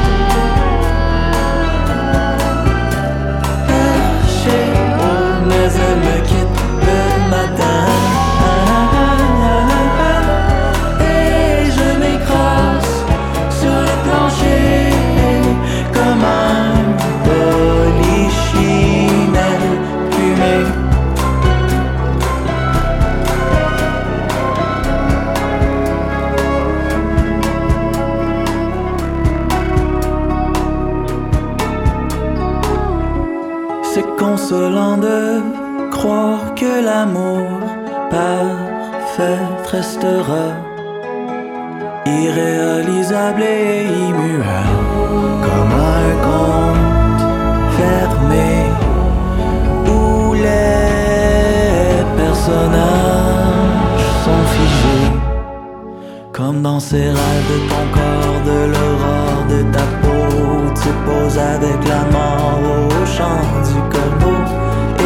[56.78, 63.06] Rêves de ton corps, de l'aurore de ta peau, tu poses avec la mort au
[63.06, 64.36] chant du corbeau.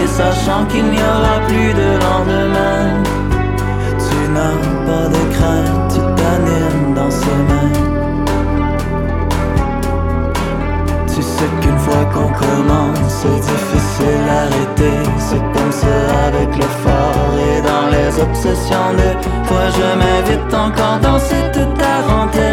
[0.02, 3.02] Et sachant qu'il n'y aura plus de lendemain,
[4.04, 6.79] tu n'as pas de crainte, tu t'animes
[12.12, 14.98] qu'on commence, c'est difficile à arrêter.
[15.18, 19.08] C'est comme ça avec le fort et dans les obsessions de
[19.46, 22.49] fois je m'invite encore dans cette tarentelle.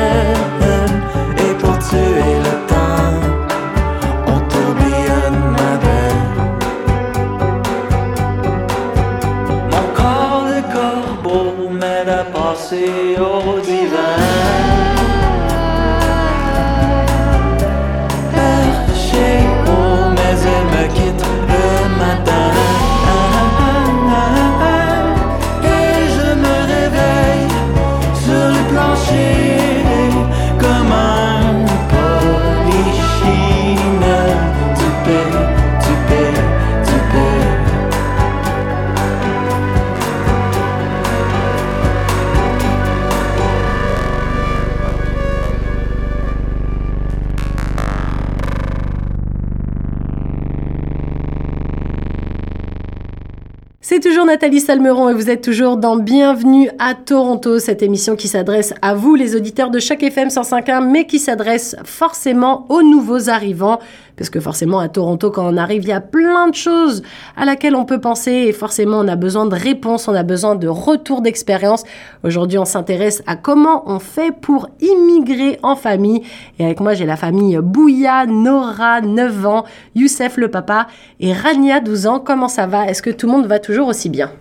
[54.38, 58.94] Nathalie Salmeron et vous êtes toujours dans Bienvenue à Toronto, cette émission qui s'adresse à
[58.94, 63.80] vous, les auditeurs de chaque FM 105.1, mais qui s'adresse forcément aux nouveaux arrivants.
[64.18, 67.04] Parce que forcément, à Toronto, quand on arrive, il y a plein de choses
[67.36, 70.56] à laquelle on peut penser et forcément, on a besoin de réponses, on a besoin
[70.56, 71.84] de retours d'expérience.
[72.24, 76.24] Aujourd'hui, on s'intéresse à comment on fait pour immigrer en famille.
[76.58, 80.88] Et avec moi, j'ai la famille Bouya, Nora, 9 ans, Youssef, le papa,
[81.20, 82.20] et Rania, 12 ans.
[82.20, 82.88] Comment ça va?
[82.88, 84.32] Est-ce que tout le monde va toujours aussi bien?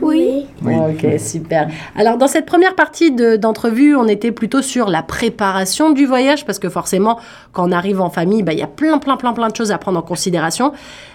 [0.00, 0.46] Oui.
[0.64, 1.68] Ok, super.
[1.96, 6.46] Alors, dans cette première partie de- d'entrevue, on était plutôt sur la préparation du voyage,
[6.46, 7.18] parce que forcément,
[7.52, 9.72] quand on arrive en famille, bah, il y a plein, plein, plein, plein de choses
[9.72, 10.72] à prendre en considération.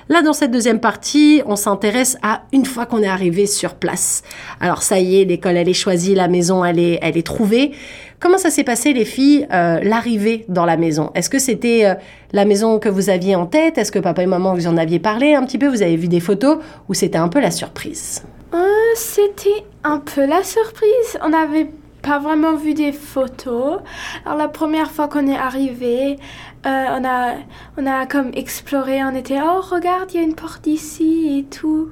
[0.08, 4.22] Là, dans cette deuxième partie, on s'intéresse à une fois qu'on est arrivé sur place.
[4.60, 7.72] Alors, ça y est, l'école, elle est choisie, la maison, elle est, elle est trouvée.
[8.20, 11.10] Comment ça s'est passé, les filles, euh, l'arrivée dans la maison?
[11.16, 11.94] Est-ce que c'était euh,
[12.34, 13.78] la maison que vous aviez en tête?
[13.78, 15.68] Est-ce que papa et maman vous en aviez parlé un petit peu?
[15.68, 16.58] Vous avez vu des photos?
[16.88, 18.24] Ou c'était un peu la surprise?
[18.54, 21.18] Euh, C'était un peu la surprise.
[21.22, 21.70] On n'avait
[22.02, 23.80] pas vraiment vu des photos.
[24.26, 26.18] Alors la première fois qu'on est arrivé,
[26.66, 27.36] euh, on a
[27.78, 29.04] on a comme exploré.
[29.04, 31.90] On était oh regarde il y a une porte ici et tout.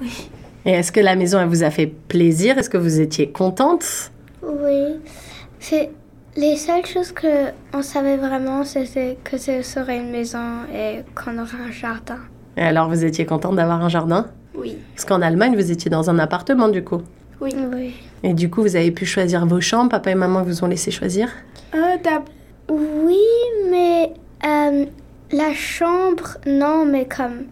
[0.00, 0.30] Oui.
[0.64, 2.58] Et est-ce que la maison, elle vous a fait plaisir?
[2.58, 4.10] Est-ce que vous étiez contente?
[4.42, 4.96] Oui.
[5.58, 5.90] C'est
[6.36, 11.38] les seules choses que on savait vraiment, c'était que ce serait une maison et qu'on
[11.38, 12.18] aurait un jardin.
[12.56, 14.26] Et alors, vous étiez contente d'avoir un jardin?
[14.54, 14.76] Oui.
[14.94, 17.02] Parce qu'en Allemagne, vous étiez dans un appartement, du coup.
[17.40, 17.54] Oui.
[17.74, 17.94] Oui.
[18.22, 19.90] Et du coup, vous avez pu choisir vos chambres.
[19.90, 21.28] Papa et maman vous ont laissé choisir.
[21.74, 21.96] Euh,
[22.68, 23.16] Oui,
[23.70, 24.12] mais
[24.44, 24.84] euh,
[25.32, 27.44] la chambre, non, mais comme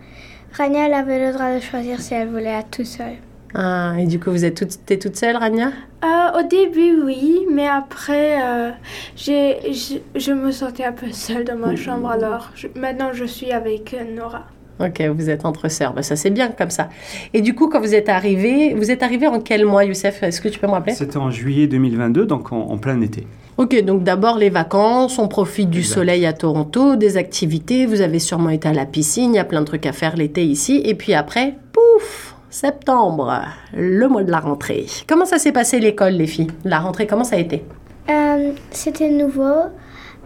[0.53, 3.17] Rania, elle avait le droit de choisir si elle voulait être toute seule.
[3.55, 5.71] Ah, et du coup, vous êtes toute, t'es toute seule, Rania?
[6.05, 8.71] Euh, au début, oui, mais après, euh,
[9.17, 13.25] j'ai, je, je me sentais un peu seule dans ma chambre, alors je- maintenant je
[13.25, 14.45] suis avec Nora.
[14.81, 15.93] Ok, vous êtes entre sœurs.
[15.93, 16.89] Bah, ça, c'est bien comme ça.
[17.35, 20.23] Et du coup, quand vous êtes arrivé, vous êtes arrivé en quel mois, Youssef?
[20.23, 20.95] Est-ce que tu peux me rappeler?
[20.95, 23.27] C'était en juillet 2022, donc en, en plein été.
[23.57, 25.95] Ok, donc d'abord les vacances, on profite du Exact.
[25.95, 29.45] soleil à Toronto, des activités, vous avez sûrement été à la piscine, il y a
[29.45, 33.41] plein de trucs à faire l'été ici, et puis après, pouf, septembre,
[33.77, 34.87] le mois de la rentrée.
[35.09, 36.47] Comment ça s'est passé l'école, les filles?
[36.65, 37.65] La rentrée, comment ça a été?
[38.09, 39.65] Euh, c'était nouveau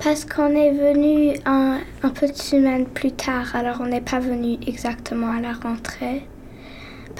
[0.00, 4.18] parce qu'on est venu un, un peu de semaine plus tard, alors on n'est pas
[4.18, 6.26] venu exactement à la rentrée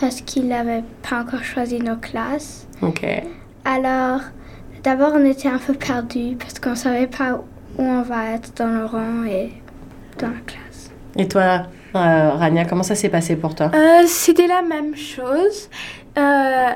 [0.01, 2.67] parce qu'il n'avait pas encore choisi nos classes.
[2.81, 3.07] Ok.
[3.65, 4.21] Alors,
[4.83, 7.35] d'abord on était un peu perdus parce qu'on savait pas
[7.79, 9.53] où on va être dans le rang et
[10.19, 10.91] dans la classe.
[11.17, 13.71] Et toi, euh, Rania, comment ça s'est passé pour toi?
[13.75, 15.69] Euh, c'était la même chose.
[16.19, 16.69] Euh,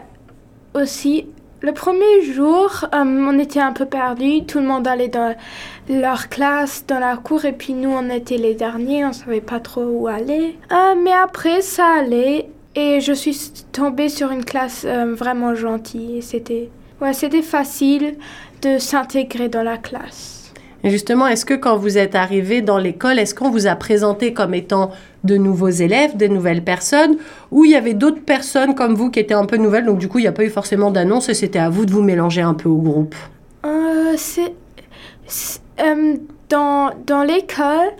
[0.74, 1.26] aussi,
[1.62, 4.44] le premier jour, euh, on était un peu perdus.
[4.46, 5.34] Tout le monde allait dans
[5.88, 9.04] leur classe, dans la cour, et puis nous, on était les derniers.
[9.04, 10.56] On savait pas trop où aller.
[10.72, 13.38] Euh, mais après, ça allait, et je suis
[13.72, 16.22] tombée sur une classe euh, vraiment gentille.
[16.22, 16.70] C'était,
[17.00, 18.16] ouais, c'était facile
[18.62, 20.52] de s'intégrer dans la classe.
[20.84, 24.32] Et justement, est-ce que quand vous êtes arrivé dans l'école, est-ce qu'on vous a présenté
[24.32, 24.90] comme étant
[25.24, 27.16] de nouveaux élèves, des nouvelles personnes,
[27.50, 30.06] ou il y avait d'autres personnes comme vous qui étaient un peu nouvelles, donc du
[30.08, 32.42] coup, il n'y a pas eu forcément d'annonce et c'était à vous de vous mélanger
[32.42, 33.16] un peu au groupe?
[33.64, 34.54] Euh, c'est-
[35.80, 36.16] euh,
[36.48, 37.90] dans, dans l'école,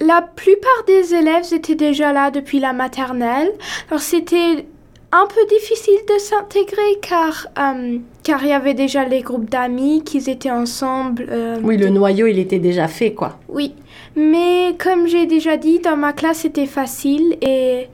[0.00, 3.50] la plupart des élèves étaient déjà là depuis la maternelle.
[3.88, 4.66] Alors c'était
[5.12, 10.02] un peu difficile de s'intégrer car euh, car il y avait déjà les groupes d'amis
[10.04, 11.26] qui étaient ensemble.
[11.30, 13.38] euh, Oui, le noyau, il était déjà fait, quoi.
[13.48, 13.72] oui,
[14.16, 17.86] mais comme j'ai déjà dit, dans ma classe c'était facile et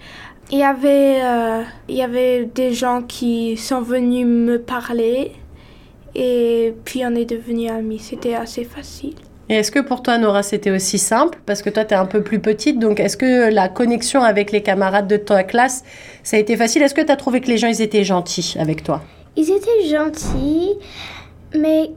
[0.50, 5.32] il y avait euh, il y avait des gens qui sont venus me parler
[6.14, 7.98] et puis on est devenus amis.
[7.98, 9.14] C'était assez facile.
[9.48, 11.38] Et est-ce que pour toi, Nora, c'était aussi simple?
[11.44, 14.52] Parce que toi, tu es un peu plus petite, donc est-ce que la connexion avec
[14.52, 15.84] les camarades de ta classe,
[16.22, 16.82] ça a été facile?
[16.82, 19.02] Est-ce que tu as trouvé que les gens, ils étaient gentils avec toi?
[19.36, 20.74] Ils étaient gentils,
[21.54, 21.90] mais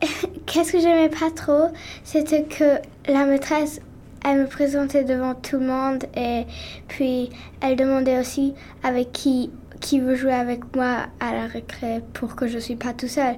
[0.46, 1.68] qu'est-ce que j'aimais pas trop,
[2.04, 2.78] c'était que
[3.10, 3.80] la maîtresse,
[4.24, 6.44] elle me présentait devant tout le monde et
[6.88, 12.36] puis elle demandait aussi avec qui qui veut jouer avec moi à la récré pour
[12.36, 13.34] que je suis pas tout seul.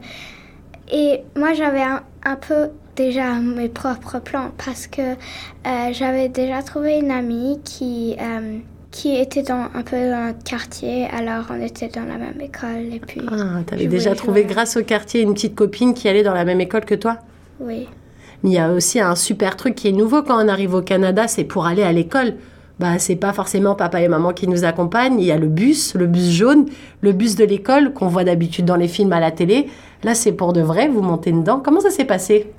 [0.92, 6.62] Et moi, j'avais un, un peu déjà mes propres plans parce que euh, j'avais déjà
[6.62, 8.58] trouvé une amie qui, euh,
[8.90, 12.92] qui était dans, un peu dans notre quartier, alors on était dans la même école
[12.92, 13.22] et puis...
[13.30, 14.52] Ah, tu avais Je déjà trouvé, jouer.
[14.52, 17.18] grâce au quartier, une petite copine qui allait dans la même école que toi?
[17.60, 17.88] Oui.
[18.42, 20.82] Mais il y a aussi un super truc qui est nouveau quand on arrive au
[20.82, 22.34] Canada, c'est pour aller à l'école.
[22.80, 25.20] Bah, c'est pas forcément papa et maman qui nous accompagnent.
[25.20, 26.64] Il y a le bus, le bus jaune,
[27.02, 29.68] le bus de l'école qu'on voit d'habitude dans les films à la télé.
[30.02, 31.60] Là, c'est pour de vrai, vous montez dedans.
[31.62, 32.50] Comment ça s'est passé?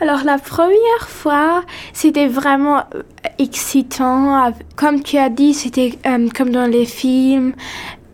[0.00, 3.02] Alors la première fois, c'était vraiment euh,
[3.38, 4.54] excitant.
[4.74, 7.52] Comme tu as dit, c'était euh, comme dans les films.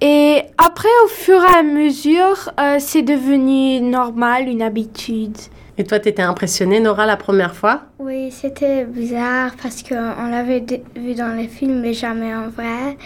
[0.01, 5.37] Et après, au fur et à mesure, euh, c'est devenu normal, une habitude.
[5.81, 7.83] Et toi, t'étais impressionnée, Nora, la première fois?
[8.01, 10.65] Oui, c'était bizarre parce qu'on l'avait
[10.97, 12.97] vu dans les films mais jamais en vrai.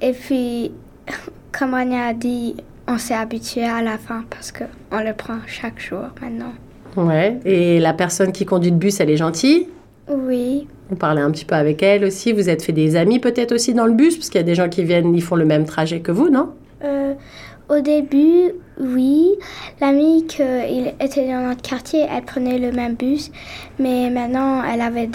[0.00, 0.72] Et puis,
[1.52, 2.56] comme Rania a dit,
[2.88, 6.54] on s'est habitué à la fin parce qu'on le prend chaque jour maintenant.
[6.96, 7.38] Ouais.
[7.44, 9.68] Et la personne qui conduit le bus, elle est gentille?
[10.08, 12.32] Oui, Vous parlez un petit peu avec elle aussi.
[12.32, 14.54] Vous êtes fait des amis peut-être aussi dans le bus, parce qu'il y a des
[14.54, 16.50] gens qui viennent, ils font le même trajet que vous, non?
[16.84, 17.14] Euh,
[17.68, 19.30] au début, oui.
[19.80, 20.42] L'amie qui
[21.00, 23.30] était dans notre quartier, elle prenait le même bus,
[23.78, 25.08] mais maintenant, elle avait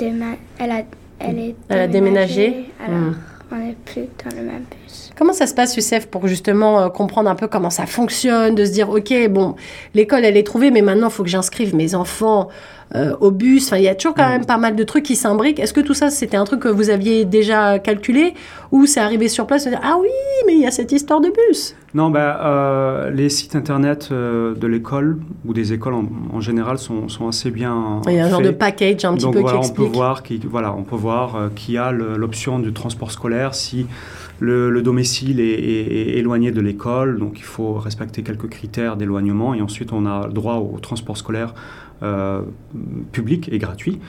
[0.60, 0.82] elle a,
[1.20, 3.16] elle est Elle a déménagé Alors, Hmm.
[3.52, 4.99] on n'est plus dans le même bus.
[5.20, 8.64] Comment ça se passe, Youssef, pour justement euh, comprendre un peu comment ça fonctionne, de
[8.64, 9.56] se dire, OK, bon,
[9.94, 12.48] l'école, elle est trouvée, mais maintenant, il faut que j'inscrive mes enfants
[12.96, 13.68] euh, au bus.
[13.68, 15.60] Enfin, il y a toujours quand même pas mal de trucs qui s'imbriquent.
[15.60, 18.34] Est-ce que tout ça, c'était un truc que vous aviez déjà calculé
[18.72, 20.08] ou c'est arrivé sur place de dire, ah oui,
[20.48, 21.76] mais il y a cette histoire de bus?
[21.94, 27.10] Non, bah, euh, les sites internet de l'école ou des écoles en, en général sont,
[27.10, 28.02] sont assez bien.
[28.08, 29.84] Il y a un genre de package un petit Donc peu voilà, qui on peut
[29.84, 33.86] voir qui, voilà, on peut voir y a l'option du transport scolaire si
[34.40, 38.96] le, le domicile est, est- est éloigné de l'école, donc il faut respecter quelques critères
[38.98, 41.54] d'éloignement et ensuite on a le droit au transport scolaire
[42.04, 42.42] euh,
[43.12, 44.00] public et gratuit.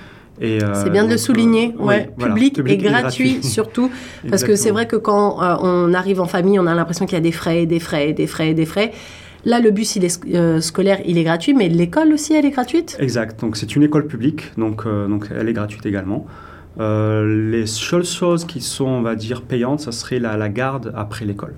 [0.43, 3.91] Euh, C'est bien de le souligner, euh, ouais, oui, voilà, public, et gratuit, surtout,
[4.31, 7.15] parce que c'est vrai que quand euh, on arrive en famille, on a l'impression qu'il
[7.17, 8.93] y a des frais, des frais, des frais, des frais.
[9.45, 12.51] Là, le bus il est sc- scolaire, il est gratuit, mais l'école aussi, elle est
[12.51, 12.97] gratuite?
[13.01, 13.41] Exact.
[13.41, 16.27] Donc c'est une école publique, donc, donc elle est gratuite également.
[16.81, 20.93] Euh, les seules choses qui sont, on va dire, payantes, ça serait la, la garde
[20.97, 21.55] après l'école.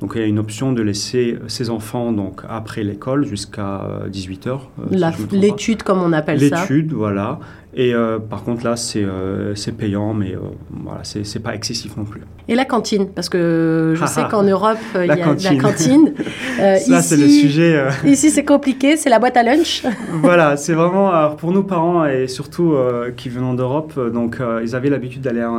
[0.00, 4.46] Donc il y a une option de laisser ses enfants donc après l'école jusqu'à 18
[4.46, 4.70] heures.
[4.92, 5.36] euh, si pas.
[5.36, 6.60] L'étude, comme on appelle ça.
[6.60, 7.38] L'étude, voilà.
[7.78, 10.38] Et euh, par contre là, c'est euh, payant, mais euh,
[10.70, 12.22] voilà, c'est pas excessif non plus.
[12.48, 14.28] Et la cantine, parce que je Ah, sais ah.
[14.30, 15.60] qu'en Europe, il y a de la cantine.
[15.60, 16.14] cantine.
[16.58, 17.76] Euh, Ça, c'est le ici- sujet.
[17.76, 19.84] euh, Ici, c'est compliqué, c'est la boîte à lunch.
[20.22, 22.74] voilà, c'est vraiment alors pour nous parents et surtout
[23.14, 25.50] qui venons d'Europe, donc ils avaient l'habitude d'aller à,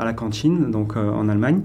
[0.00, 1.62] à la cantine, donc en Allemagne.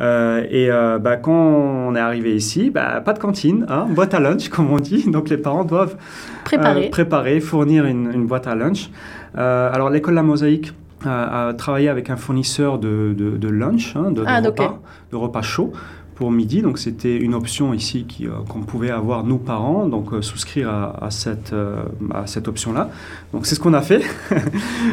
[0.00, 4.14] Euh, et euh, bah, quand on est arrivé ici, bah, pas de cantine, hein, boîte
[4.14, 5.04] à lunch comme on dit.
[5.10, 5.96] Donc les parents doivent
[6.44, 6.86] Préparé.
[6.86, 8.88] euh, préparer, fournir une, une boîte à lunch.
[9.38, 10.72] Euh, alors l'école La Mosaïque
[11.06, 14.78] euh, a travaillé avec un fournisseur de, de, de lunch, hein, de, de Ah, repas,
[15.10, 15.72] de repas chauds
[16.14, 16.60] pour midi.
[16.62, 20.68] Donc c'était une option ici qui, euh, qu'on pouvait avoir nous parents, donc euh, souscrire
[20.68, 21.82] à, à cette, euh,
[22.14, 22.90] à cette option-là.
[23.32, 24.02] Donc c'est ce qu'on a fait.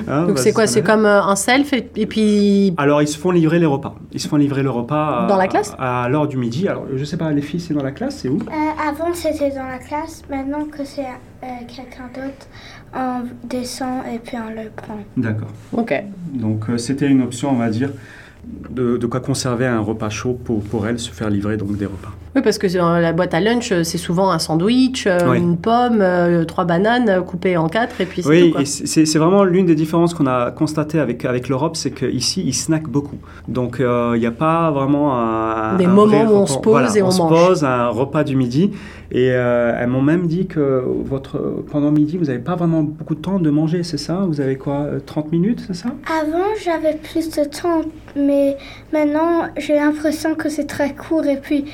[0.07, 0.65] Hein, Donc bah, c'est quoi?
[0.65, 3.65] ce C'est comme euh, un self et, et puis Alors, ils se font livrer les
[3.65, 3.95] repas.
[4.13, 5.75] Ils se font livrer le repas à- Dans la classe?
[5.77, 6.67] à, l'heure du midi.
[6.67, 8.37] Alors, je sais pas, les filles, c'est dans la classe, c'est où?
[8.37, 10.23] Euh, avant, c'était dans la classe.
[10.29, 12.47] Maintenant que c'est euh, quelqu'un d'autre,
[12.95, 14.99] on descend et puis on le prend.
[15.17, 15.51] D'accord.
[15.73, 15.93] Ok.
[16.33, 17.91] Donc, euh, c'était une option, on va dire,
[18.69, 21.85] de, de quoi conserver un repas chaud pour, pour elles, se faire livrer donc des
[21.85, 22.11] repas.
[22.39, 25.39] Oui, parce que dans la boîte à lunch, euh, c'est souvent un sandwich, euh, Oui.
[25.39, 29.43] une pomme, euh, trois bananes euh, coupées en quatre, et puis c'est Oui, c'est vraiment
[29.43, 33.17] l'une des différences qu'on a constatées avec, avec l'Europe, c'est qu'ici, ils snackent beaucoup.
[33.49, 35.75] Donc, euh, il n'y a pas vraiment un.
[35.75, 37.47] Des un moments vrai où on se pose Voilà, et on se mange.
[37.47, 38.71] pose, un repas du midi.
[39.11, 41.39] Et euh, elles m'ont même dit que votre,
[41.71, 44.23] pendant midi, vous n'avez pas vraiment beaucoup de temps de manger, c'est ça?
[44.27, 45.89] Vous avez quoi euh, 30 minutes, c'est ça?
[46.21, 47.81] Avant, j'avais plus de temps,
[48.15, 48.55] mais
[48.93, 51.65] maintenant, j'ai l'impression que c'est très court et puis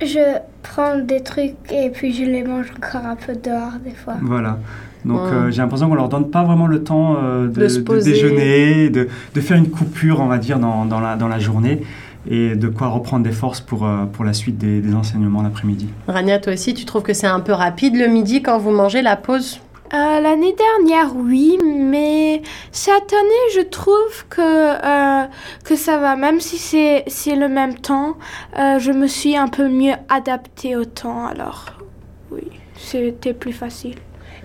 [0.00, 4.14] je prends des trucs et puis je les mange encore un peu dehors des fois.
[4.22, 4.58] Voilà.
[5.04, 5.32] Donc Ouais.
[5.32, 9.40] euh, j'ai l'impression qu'on leur donne pas vraiment le temps euh, de, déjeuner, de, de
[9.40, 11.82] faire une coupure, on va dire, dans, dans la, dans la journée
[12.28, 15.88] et de quoi reprendre des forces pour, euh, pour la suite des, des enseignements l'après-midi.
[16.08, 19.02] Rania, toi aussi, tu trouves que c'est un peu rapide le midi quand vous mangez
[19.02, 19.60] la pause?
[19.94, 25.26] Euh, L'année dernière, oui, mais cette année, je trouve que, euh,
[25.64, 26.14] que ça va.
[26.14, 28.16] Même si c'est c'est le même temps,
[28.58, 31.26] euh, je me suis un peu mieux adaptée au temps.
[31.26, 31.66] Alors,
[32.30, 32.42] oui,
[32.76, 33.94] c'était plus facile.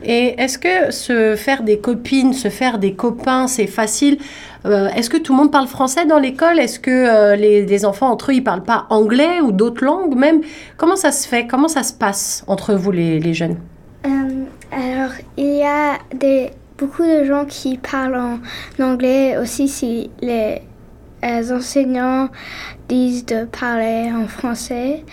[0.06, 4.18] Et est-ce que se faire des copines, se faire des copains, c'est facile?
[4.66, 6.60] Euh, Est-ce que tout le monde parle français dans l'école?
[6.60, 10.16] Est-ce que euh, les, les enfants entre eux, ils parlent pas anglais ou d'autres langues
[10.16, 10.42] même?
[10.78, 11.48] Comment ça se fait?
[11.48, 13.58] Comment ça se passe entre vous les, les jeunes?
[14.06, 14.10] Euh,
[14.76, 20.62] alors, il y a des, beaucoup de gens qui parlent en anglais aussi si les
[21.24, 22.30] euh, enseignants
[22.90, 25.04] disent de parler en français.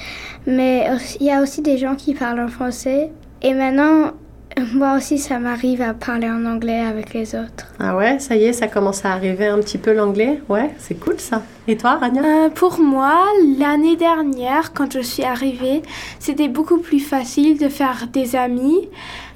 [0.47, 3.13] Mais aussi- il y a aussi des gens qui parlent en français.
[3.43, 4.13] Et maintenant,
[4.75, 7.67] moi aussi, ça m'arrive à parler en anglais avec les autres.
[7.79, 10.99] Ah ouais, ça y est, ça commence à arriver un petit peu l'anglais Ouais, c'est
[10.99, 11.43] cool ça.
[11.69, 12.23] Et toi, Rania?
[12.25, 13.15] Euh, pour moi,
[13.59, 15.83] l'année dernière, quand je suis arrivée,
[16.19, 18.89] c'était beaucoup plus facile de faire des amis,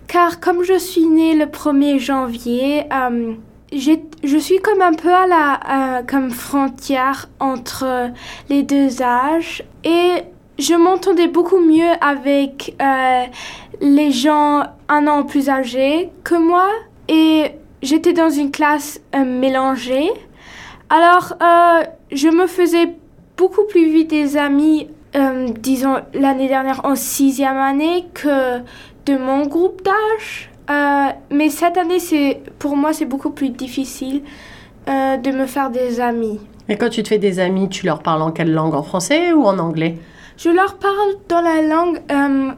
[0.09, 3.35] car comme je suis née le 1er janvier, euh,
[3.73, 8.11] je suis comme un peu à la euh, comme frontière entre
[8.49, 10.23] les deux âges et
[10.59, 13.25] je m'entendais beaucoup mieux avec euh,
[13.81, 16.69] les gens un an plus âgés que moi
[17.09, 17.51] et
[17.83, 20.11] j'étais dans une classe mélangée.
[20.91, 21.35] Alors,
[22.13, 22.95] je me faisais
[23.37, 24.89] beaucoup plus vite des amis,
[25.59, 28.61] disons, l'année dernière en sixième année que
[29.07, 30.51] de mon groupe d'âge.
[30.71, 34.23] Euh, mais cette année, c'est, pour moi, c'est beaucoup plus difficile
[34.89, 36.41] euh, de me faire des amis.
[36.69, 38.75] Et quand tu te fais des amis, tu leur parles en quelle langue?
[38.75, 39.99] En français ou en anglais?
[40.39, 42.51] Je leur parle dans la langue euh,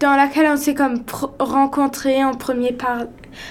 [0.00, 1.02] dans laquelle on s'est comme
[1.38, 3.04] rencontrés en premier, par,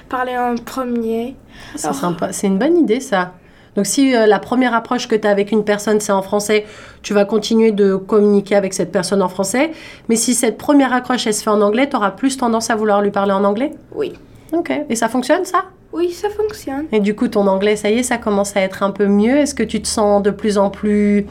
[0.09, 1.35] parler en premier.
[1.75, 3.33] C'est Alors- sympa, c'est une bonne idée ça.
[3.75, 6.65] Donc si euh, la première approche que tu as avec une personne c'est en français,
[7.01, 9.71] tu vas continuer de communiquer avec cette personne en français.
[10.09, 12.75] Mais si cette première accroche elle se fait en anglais, tu auras plus tendance à
[12.75, 13.71] vouloir lui parler en anglais?
[13.95, 14.13] Oui.
[14.51, 14.71] Ok.
[14.89, 15.63] Et ça fonctionne ça?
[15.93, 16.85] Oui, ça fonctionne.
[16.91, 19.37] Et du coup ton anglais, ça y est, ça commence à être un peu mieux.
[19.37, 21.25] Est-ce que tu te sens de plus en plus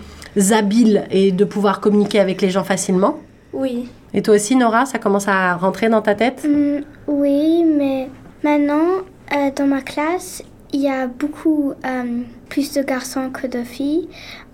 [0.51, 3.19] habile et de pouvoir communiquer avec les gens facilement?
[3.53, 3.89] Oui.
[4.15, 6.43] Et toi aussi Nora, ça commence à rentrer dans ta tête?
[6.45, 8.09] Hum, oui, mais
[8.43, 10.43] maintenant, euh, dans ma classe,
[10.73, 14.09] il y a beaucoup euh, plus de garçons que de filles.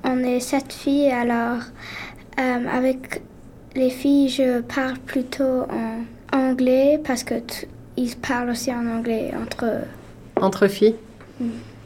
[0.05, 1.63] On est sept filles, alors
[2.39, 3.23] euh, avec
[3.75, 9.33] les filles, je parle plutôt en anglais parce que t- ils parlent aussi en anglais
[9.41, 9.85] entre eux.
[10.41, 10.97] entre filles?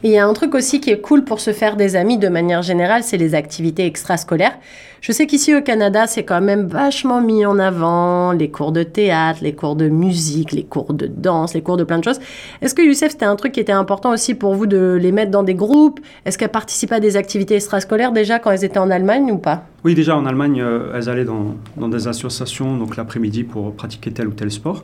[0.03, 2.17] Et il y a un truc aussi qui est cool pour se faire des amis
[2.17, 4.57] de manière générale, c'est les activités extrascolaires.
[4.99, 8.81] Je sais qu'ici au Canada, c'est quand même vachement mis en avant, les cours de
[8.81, 12.19] théâtre, les cours de musique, les cours de danse, les cours de plein de choses.
[12.61, 15.29] Est-ce que Youssef, c'était un truc qui était important aussi pour vous de les mettre
[15.29, 15.99] dans des groupes?
[16.25, 19.65] Est-ce qu'elles participaient à des activités extrascolaires déjà quand elles étaient en Allemagne ou pas?
[19.83, 24.11] Oui, déjà en Allemagne, euh, elles allaient dans, dans des associations donc l'après-midi pour pratiquer
[24.11, 24.83] tel ou tel sport.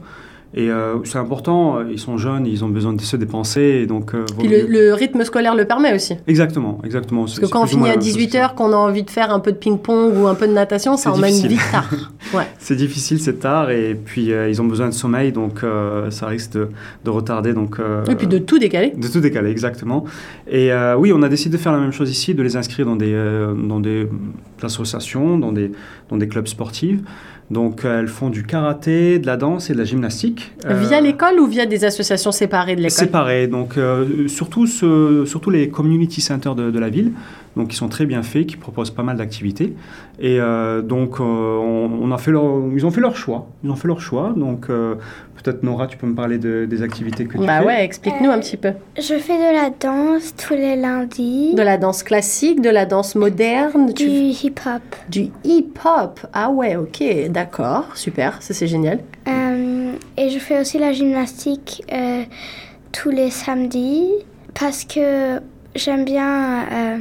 [0.53, 3.81] Et euh, c'est important, ils sont jeunes, ils ont besoin de se dépenser.
[3.83, 6.15] Et donc, euh, Puis le, rythme scolaire le permet aussi.
[6.25, 7.25] Exactement, exactement.
[7.25, 9.57] Parce que quand on finit à 18h, qu'on a envie de faire un peu de
[9.57, 11.89] ping-pong ou un peu de natation, ça emmène vite tard.
[12.33, 12.43] Ouais.
[12.59, 15.61] C'est difficile, c'est tard, et puis euh, ils ont besoin de sommeil, donc
[16.09, 16.67] ça risque de,
[17.05, 17.53] de retarder.
[17.53, 17.79] Donc,
[18.09, 18.91] Et puis de tout décaler.
[18.97, 20.03] De tout décaler, exactement.
[20.49, 22.97] Et oui, on a décidé de faire la même chose ici, de les inscrire dans
[22.97, 23.13] des,
[23.63, 24.09] dans des
[24.61, 25.71] associations, dans des,
[26.09, 26.99] dans des clubs sportifs.
[27.49, 30.51] Donc euh, elles font du karaté, de la danse et de la gymnastique.
[30.65, 32.91] Euh, Via l'école ou via des associations séparées de l'école?
[33.05, 37.13] Séparés, donc euh, surtout, ce- surtout les community centers de, de la ville,
[37.57, 39.73] donc qui sont très bien faits, qui proposent pas mal d'activités.
[40.19, 42.43] Et euh, donc euh, on, on a fait leur,
[42.73, 44.33] ils ont fait leur choix, ils ont fait leur choix.
[44.35, 44.95] Donc euh,
[45.43, 47.65] peut-être Nora, tu peux me parler de- des activités que tu Bah fais.
[47.65, 48.71] ouais, explique-nous un petit peu.
[48.97, 51.53] Je fais de la danse tous les lundis.
[51.55, 54.09] De la danse classique, de la danse moderne, Du tu-
[54.47, 54.81] hip-hop.
[55.09, 56.19] du hip-hop.
[56.33, 58.99] Ah ouais, ok, d'accord, super, ça c'est génial.
[59.27, 62.23] Euh, et je fais aussi la gymnastique euh,
[62.91, 64.09] tous les samedis
[64.59, 65.39] parce que
[65.75, 66.97] j'aime bien euh,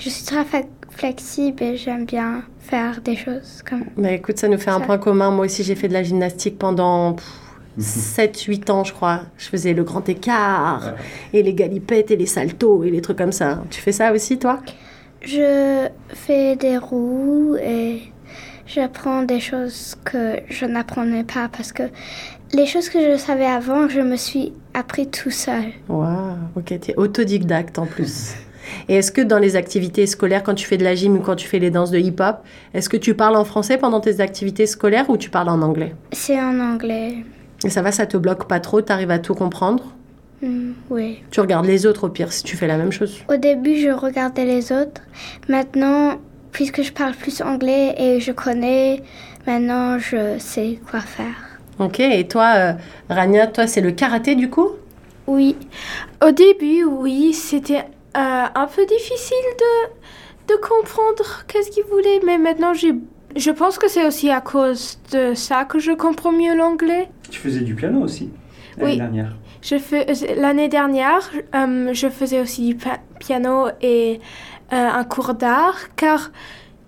[0.00, 0.44] je suis très
[0.90, 4.98] flexible et j'aime bien faire des choses comme Bah écoute, ça nous fait un point
[4.98, 5.30] commun.
[5.30, 7.16] Moi aussi, j'ai fait de la gymnastique pendant
[7.78, 9.20] 7-8 ans, je crois.
[9.36, 10.94] Je faisais le grand écart,
[11.32, 13.62] et les galipettes, et les saltos, et les trucs comme ça.
[13.70, 14.60] Tu fais ça aussi, toi?
[15.22, 18.00] Je fais des roues et
[18.66, 21.82] j'apprends des choses que je n'apprenais pas parce que
[22.54, 25.64] les choses que je savais avant, je me suis appris tout seul.
[25.90, 28.32] Waouh, ok, t'es autodidacte en plus.
[28.88, 31.36] Et est-ce que dans les activités scolaires, quand tu fais de la gym ou quand
[31.36, 32.38] tu fais les danses de hip-hop,
[32.74, 35.94] est-ce que tu parles en français pendant tes activités scolaires ou tu parles en anglais?
[36.12, 37.24] C'est en anglais.
[37.64, 39.84] Et ça va, ça te bloque pas trop, t'arrives à tout comprendre?
[40.42, 41.22] Hmm, oui.
[41.30, 43.22] Tu regardes les autres au pire si tu fais la même chose.
[43.28, 45.02] Au début, je regardais les autres.
[45.48, 46.18] Maintenant,
[46.52, 49.02] puisque je parle plus anglais et je connais,
[49.46, 51.34] maintenant je sais quoi faire.
[51.78, 52.72] Ok, et toi, euh,
[53.08, 54.70] Rania, toi, c'est le karaté du coup?
[55.26, 55.56] Oui.
[56.26, 57.84] Au début, oui, c'était
[58.14, 62.94] un peu difficile de, de comprendre qu'est-ce qu'il voulait, mais maintenant, j'ai,
[63.36, 67.08] je pense que c'est aussi à cause de ça que je comprends mieux l'anglais.
[67.30, 68.30] Tu faisais du piano aussi
[68.76, 68.96] l'année Oui.
[68.98, 69.36] dernière.
[69.62, 70.06] Je fais,
[70.36, 72.78] l'année dernière, euh, je faisais aussi du
[73.18, 74.18] piano et
[74.72, 76.30] euh, un cours d'art, car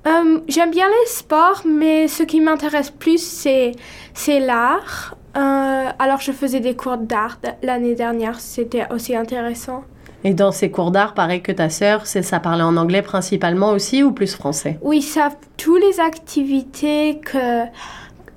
[0.06, 3.72] euh, j'aime bien les sports, mais ce qui m'intéresse plus, c'est,
[4.14, 5.16] c'est l'art.
[5.36, 9.84] Euh, alors, je faisais des cours d'art l'année dernière, c'était aussi intéressant.
[10.24, 13.70] Et dans ces cours d'art, pareil que ta sœur, c'est ça parlait en anglais principalement
[13.70, 14.78] aussi ou plus français?
[14.82, 17.64] Oui, ça, toutes les activités que,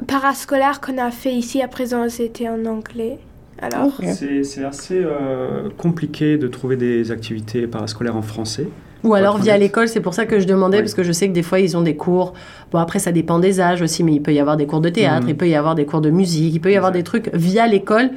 [0.08, 3.20] parascolaires qu'on a fait ici à présent, c'était en anglais.
[3.62, 8.68] Alors, C'est c'est assez euh, compliqué de trouver des activités parascolaires en français.
[9.04, 10.84] Ou alors via l'école, c'est pour ça que je demandais, Oui.
[10.84, 12.34] parce que je sais que des fois ils ont des cours.
[12.72, 14.90] Bon, après ça dépend des âges aussi, mais il peut y avoir des cours de
[14.90, 15.30] théâtre, Mhm.
[15.30, 17.22] il peut y avoir des cours de musique, il peut y avoir Exact.
[17.22, 18.10] des trucs via l'école.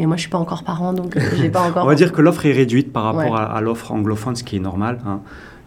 [0.00, 1.84] Mais moi je suis pas encore parent, donc euh, j'ai pas encore.
[1.84, 3.38] On va dire que l'offre est réduite par rapport Ouais.
[3.38, 4.98] à, à l'offre anglophone, ce qui est normal.
[5.06, 5.20] hein.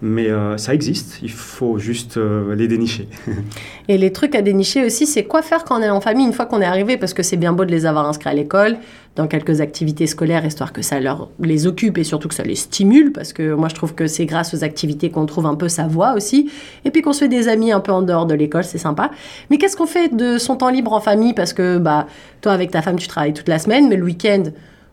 [0.06, 3.08] Mais euh, ça existe, il faut juste euh, les dénicher.
[3.88, 6.34] Et les trucs à dénicher aussi, c'est quoi faire quand on est en famille une
[6.34, 8.76] fois qu'on est arrivé, parce que c'est bien beau de les avoir inscrits à l'école,
[9.16, 12.56] dans quelques activités scolaires, histoire que ça leur les occupe et surtout que ça les
[12.56, 15.70] stimule, parce que moi je trouve que c'est grâce aux activités qu'on trouve un peu
[15.70, 16.52] sa voie aussi,
[16.84, 19.10] et puis qu'on se fait des amis un peu en dehors de l'école, c'est sympa.
[19.50, 21.34] Mais qu'est-ce qu'on fait de son temps libre en famille?
[21.34, 22.08] Parce que bah
[22.42, 24.44] toi avec ta femme tu travailles toute la semaine, mais le week-end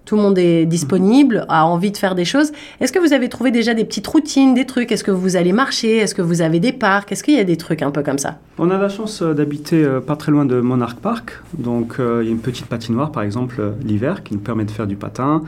[0.05, 2.53] tout le monde est disponible, a envie de faire des choses.
[2.81, 4.91] Est-ce que vous avez trouvé déjà des petites routines, des trucs?
[4.93, 5.99] Est-ce que vous allez marcher?
[5.99, 7.13] Est-ce que vous avez des parcs?
[7.13, 8.39] Est-ce qu'il y a des trucs un peu comme ça?
[8.59, 11.41] On a la chance euh, d'habiter euh, pas très loin de Monarch Park.
[11.57, 14.71] Donc euh, il y a une petite patinoire, par exemple, l'hiver, qui nous permet de
[14.71, 15.43] faire du patin.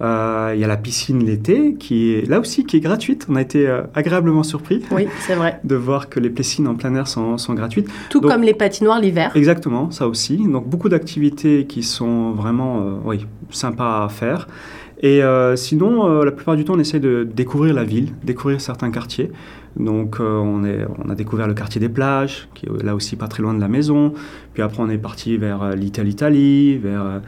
[0.00, 3.26] Euh, Il y a la piscine l'été, qui est là aussi qui est gratuite.
[3.28, 5.60] On a été euh, agréablement surpris Oui, c'est vrai.
[5.64, 7.88] de voir que les piscines en plein air sont, sont gratuites.
[8.10, 9.32] Tout Donc- comme les patinoires l'hiver.
[9.34, 10.36] Exactement, ça aussi.
[10.48, 14.48] Donc beaucoup d'activités qui sont vraiment euh, oui, sympas à faire.
[15.02, 15.20] Et
[15.56, 19.30] sinon, la plupart du temps, on essaie de découvrir la ville, découvrir certains quartiers.
[19.76, 23.16] Donc euh, on, est, on a découvert le quartier des plages, qui est là aussi
[23.16, 24.14] pas très loin de la maison.
[24.54, 27.20] Puis après, on est parti vers euh, l'Italie, Italie, vers...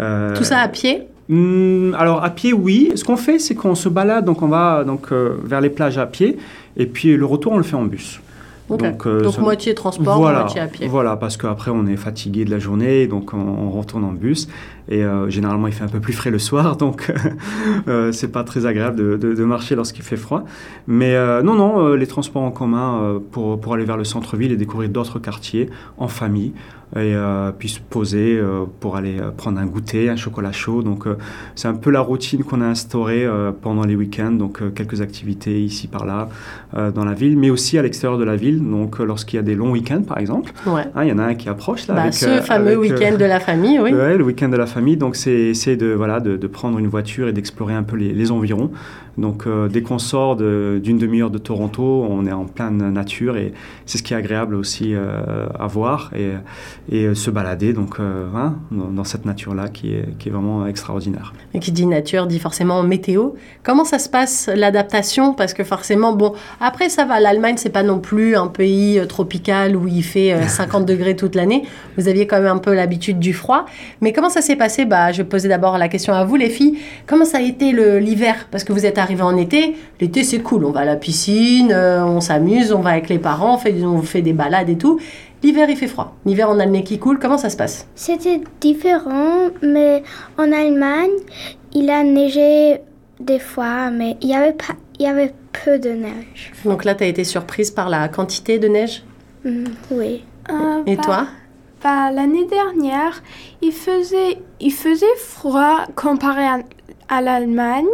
[0.00, 1.06] euh, Tout ça à pied?
[1.30, 2.90] Hmm, alors à pied, oui.
[2.96, 5.96] Ce qu'on fait, c'est qu'on se balade, donc on va donc euh, vers les plages
[5.96, 6.36] à pied,
[6.76, 8.20] et puis le retour, on le fait en bus.
[8.68, 10.86] Donc, euh, Donc ça- moitié transport, voilà, moitié à pied.
[10.86, 14.46] Voilà, parce qu'après on est fatigué de la journée, donc on, on retourne en bus.
[14.88, 17.12] Et euh, généralement il fait un peu plus frais le soir, donc
[17.88, 20.44] euh, c'est pas très agréable de, de- de marcher lorsqu'il fait froid.
[20.86, 24.88] Mais non, non, les transports en commun pour, pour aller vers le centre-ville et découvrir
[24.88, 25.68] d'autres quartiers
[25.98, 26.52] en famille.
[26.96, 30.82] Et euh, puis se poser euh, pour aller euh, prendre un goûter, un chocolat chaud.
[30.82, 31.04] Donc
[31.54, 33.26] c'est un peu la routine qu'on a instaurée
[33.62, 34.32] pendant les week-ends.
[34.32, 36.28] Donc quelques activités ici par là
[36.90, 38.60] dans la ville, mais aussi à l'extérieur de la ville.
[38.62, 40.82] Donc lorsqu'il y a des longs week-ends par exemple, Ouais.
[40.94, 41.94] Hein, il y en a un qui approche là.
[41.94, 43.92] Bah, avec, ce fameux week-end de la famille, oui.
[43.92, 44.96] Ouais, le week-end de la famille.
[44.96, 48.12] Donc, c'est essayer de, voilà, de, de prendre une voiture et d'explorer un peu les,
[48.12, 48.70] les environs.
[49.18, 53.36] Donc, euh, dès qu'on sort de- d'une demi-heure de Toronto, on est en pleine nature
[53.36, 53.52] et
[53.86, 56.30] c'est ce qui est agréable aussi euh, à voir et,
[56.90, 60.66] et euh, se balader donc, euh, hein, dans, cette nature-là qui est, qui est vraiment
[60.66, 61.32] extraordinaire.
[61.54, 63.30] Et qui dit nature dit forcément météo.
[63.62, 65.34] Comment ça se passe l'adaptation?
[65.34, 69.76] Parce que forcément, bon, après ça va, l'Allemagne c'est pas non plus un pays tropical
[69.76, 71.62] où il fait euh, 50 degrés toute l'année.
[71.98, 73.66] Vous aviez quand même un peu l'habitude du froid.
[74.00, 74.84] Mais comment ça s'est passé?
[74.84, 76.78] Bah, je vais poser d'abord la question à vous les filles.
[77.06, 78.46] Comment ça a été le- l'hiver?
[78.50, 79.76] Parce que vous êtes arrivés en été.
[80.00, 83.18] L'été c'est cool, on va à la piscine, euh, on s'amuse, on va avec les
[83.18, 85.00] parents, on fait, on fait des balades et tout.
[85.42, 86.14] L'hiver il fait froid.
[86.26, 87.18] L'hiver on a le nez qui coule.
[87.18, 87.86] Comment ça se passe?
[87.94, 90.02] C'était différent, mais
[90.38, 91.10] en Allemagne,
[91.72, 92.80] il a neigé
[93.18, 95.32] des fois, mais il y avait, pas, il y avait
[95.64, 96.52] peu de neige.
[96.64, 99.02] Donc là, tu as été surprise par la quantité de neige?
[99.44, 100.24] Hmm, oui.
[100.50, 101.26] Euh, Et bah, toi?
[101.82, 103.22] bah, L'année dernière,
[103.62, 106.58] il faisait, il faisait froid comparé à,
[107.08, 107.86] à l'Allemagne.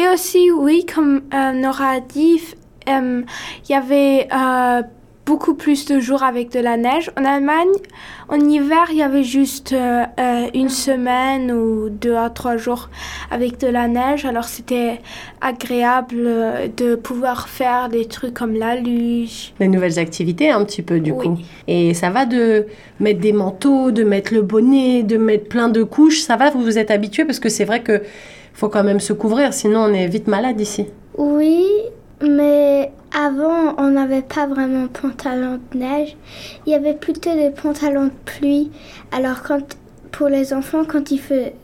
[0.00, 2.40] Et aussi, oui, comme euh, Nora a dit,
[2.88, 3.22] euh,
[3.68, 4.82] il y avait euh,
[5.26, 7.10] beaucoup plus de jours avec de la neige.
[7.18, 7.72] En Allemagne,
[8.28, 10.04] en hiver, il y avait juste euh,
[10.54, 12.90] une semaine ou deux à trois jours
[13.32, 14.24] avec de la neige.
[14.24, 15.00] Alors c'était
[15.40, 16.28] agréable
[16.76, 19.52] de pouvoir faire des trucs comme la luge.
[19.58, 21.26] Les nouvelles activités un petit peu du Oui.
[21.26, 21.38] coup.
[21.66, 22.66] Et ça va de
[23.00, 26.20] mettre des manteaux, de mettre le bonnet, de mettre plein de couches.
[26.20, 28.00] Ça va, vous vous êtes habitué parce que c'est vrai que
[28.58, 30.86] faut quand même se couvrir, sinon on est vite malade ici.
[31.16, 31.64] Oui,
[32.20, 36.16] mais avant, on n'avait pas vraiment de pantalon de neige.
[36.66, 38.72] Il y avait plutôt des pantalons de pluie.
[39.12, 39.60] Alors, quand,
[40.10, 41.54] pour les enfants, quand il, fait,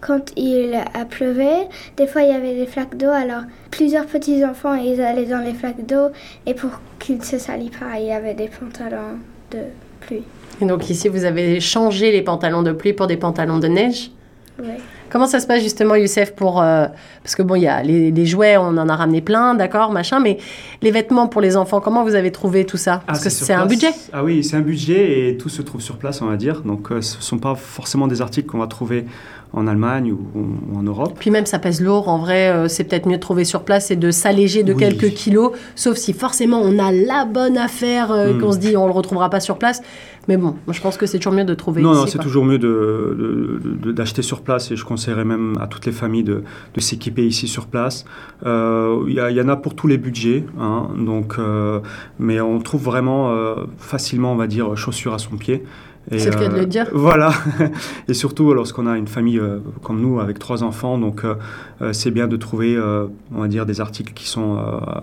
[0.00, 1.50] quand il a pleuvé,
[1.98, 3.10] des fois il y avait des flaques d'eau.
[3.10, 6.08] Alors, plusieurs petits enfants, ils allaient dans les flaques d'eau.
[6.46, 9.18] Et pour qu'ils ne se salissent pas, il y avait des pantalons
[9.50, 9.58] de
[10.00, 10.24] pluie.
[10.62, 14.10] Et donc ici, vous avez changé les pantalons de pluie pour des pantalons de neige?
[14.58, 14.78] Oui.
[15.10, 16.60] Comment ça se passe justement, Youssef, pour...
[16.60, 16.86] euh,
[17.22, 19.90] parce que bon, il y a les, les jouets, on en a ramené plein, d'accord,
[19.92, 20.38] machin, mais
[20.82, 23.02] les vêtements pour les enfants, comment vous avez trouvé tout ça?
[23.06, 23.90] Parce Ah, que c'est un budget.
[24.12, 26.62] Ah oui, c'est un budget et tout se trouve sur place, on va dire.
[26.62, 29.06] Donc euh, ce ne sont pas forcément des articles qu'on va trouver
[29.52, 31.14] en Allemagne ou, ou en Europe.
[31.18, 32.08] Puis même, ça pèse lourd.
[32.08, 34.78] En vrai, euh, c'est peut-être mieux de trouver sur place et de s'alléger de Oui.
[34.78, 35.52] quelques kilos.
[35.74, 38.38] Sauf si forcément on a la bonne affaire, Hmm.
[38.40, 39.80] qu'on se dit on le retrouvera pas sur place.
[40.28, 42.00] Mais bon, moi je pense que c'est toujours mieux de trouver Non, ici.
[42.00, 45.66] non, c'est toujours mieux de- de- de- d'acheter sur place et je conseillerais même à
[45.66, 46.42] toutes les familles de,
[46.76, 48.04] s'équiper ici sur place.
[48.46, 51.80] Euh, Il y, en a pour tous les budgets, hein, donc, euh,
[52.18, 55.64] mais on trouve vraiment euh, facilement, on va dire, chaussures à son pied.
[56.10, 56.86] Et, euh, C'est le cas de le dire.
[56.92, 57.32] Voilà,
[58.08, 61.34] et surtout lorsqu'on a une famille euh, comme nous avec trois enfants, donc euh,
[61.82, 64.60] euh, c'est bien de trouver, euh, on va dire, des articles qui sont euh,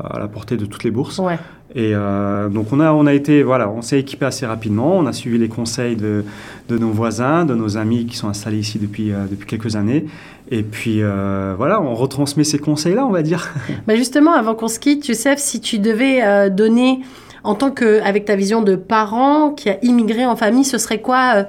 [0.10, 1.20] à la portée de toutes les bourses.
[1.20, 1.38] Ouais.
[1.78, 4.98] Et euh, donc on a, on a été, voilà, on s'est équipé assez rapidement.
[4.98, 6.24] On a suivi les conseils de,
[6.70, 10.06] de nos voisins, de nos amis qui sont installés ici depuis, euh, depuis quelques années.
[10.52, 13.50] Et puis euh, voilà, on retransmet ces conseils-là, on va dire.
[13.88, 17.02] Bah justement, avant qu'on se quitte, Youssef, si tu devais euh, donner,
[17.46, 21.02] en tant que, avec ta vision de parent qui a immigré en famille, ce serait
[21.02, 21.44] quoi, euh,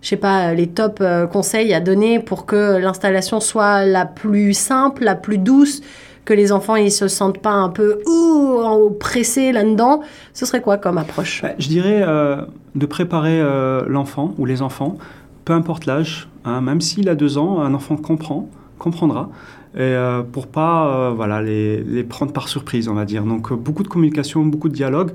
[0.00, 4.54] je sais pas, les top euh, conseils à donner pour que l'installation soit la plus
[4.54, 5.82] simple, la plus douce,
[6.24, 10.02] que les enfants ils se sentent pas un peu ouh, pressés là-dedans?
[10.32, 11.42] Ce serait quoi comme approche?
[11.42, 12.42] Bah, je dirais euh,
[12.74, 14.96] de préparer euh, l'enfant ou les enfants,
[15.44, 18.48] peu importe l'âge, hein, même s'il a deux ans, un enfant comprend,
[18.78, 19.28] comprendra.
[19.74, 23.24] Et euh, pour pas euh, voilà, les, les prendre par surprise, on va dire.
[23.24, 25.12] Donc euh, beaucoup de communication, beaucoup de dialogue.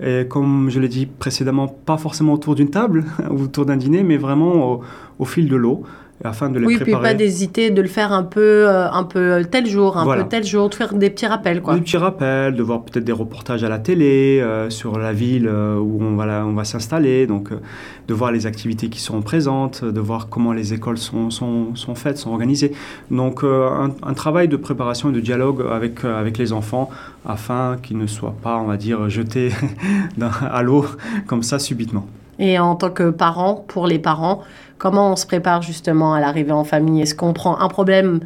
[0.00, 4.02] Et comme je l'ai dit précédemment, pas forcément autour d'une table ou autour d'un dîner,
[4.02, 4.80] mais vraiment au,
[5.18, 5.82] au fil de l'eau,
[6.24, 7.02] afin de les Oui, puis préparer.
[7.02, 10.24] pas d'hésiter de le faire un peu, euh, un peu tel jour, un Voilà.
[10.24, 11.74] peu tel jour, de faire des petits rappels, quoi.
[11.74, 15.46] Des petits rappels, de voir peut-être des reportages à la télé euh, sur la ville
[15.48, 17.60] euh, où on va, la- on va s'installer, donc euh,
[18.08, 21.94] de voir les activités qui seront présentes, de voir comment les écoles sont, sont, sont
[21.94, 22.72] faites, sont organisées.
[23.10, 26.90] Donc un, un travail de préparation et de dialogue avec, avec les enfants
[27.26, 29.50] afin qu'ils ne soient pas, on va dire, jetés
[30.50, 30.84] à l'eau
[31.26, 32.06] comme ça subitement.
[32.38, 34.42] Et en tant que parent, pour les parents,
[34.78, 37.02] comment on se prépare justement à l'arrivée en famille?
[37.02, 38.20] Est-ce qu'on prend un problème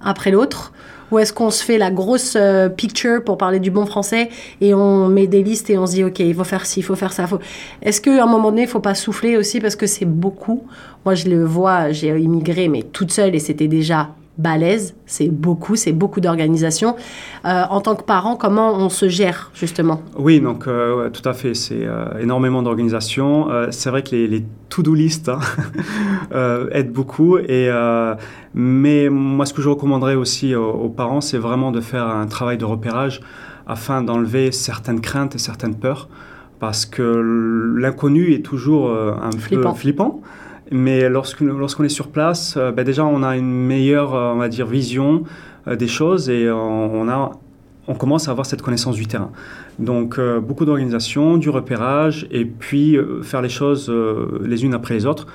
[0.00, 0.72] après l'autre?
[1.10, 4.30] Ou est-ce qu'on se fait la grosse euh, picture, pour parler du bon français,
[4.60, 6.82] et on met des listes et on se dit, OK, il faut faire ci, il
[6.82, 7.26] faut faire ça.
[7.26, 7.38] Faut...
[7.82, 10.66] Est-ce qu'à un moment donné, il faut pas souffler aussi parce que c'est beaucoup?
[11.04, 14.08] Moi, je le vois, j'ai immigré, mais toute seule, et c'était déjà
[14.38, 16.96] balèze, c'est beaucoup, c'est beaucoup d'organisation.
[17.44, 20.00] Euh, en tant que parent, comment on se gère justement?
[20.18, 23.50] Oui, donc euh, tout à fait, c'est euh, énormément d'organisation.
[23.50, 25.38] Euh, c'est vrai que les, les to-do list hein,
[26.72, 27.38] aident beaucoup.
[27.38, 27.70] Et,
[28.54, 32.26] mais moi, ce que je recommanderais aussi aux, aux parents, c'est vraiment de faire un
[32.26, 33.20] travail de repérage
[33.66, 36.08] afin d'enlever certaines craintes et certaines peurs.
[36.60, 37.02] Parce que
[37.76, 39.72] l'inconnu est toujours un Flippant.
[39.72, 40.20] peu flippant.
[40.70, 44.48] Mais lorsqu'on est sur place, euh, ben déjà, on a une meilleure, euh, on va
[44.48, 45.24] dire, vision
[45.68, 47.32] euh, des choses et on, a
[47.86, 49.30] on commence à avoir cette connaissance du terrain.
[49.78, 53.92] Donc beaucoup d'organisation, du repérage, et puis faire les choses
[54.42, 55.26] les unes après les autres.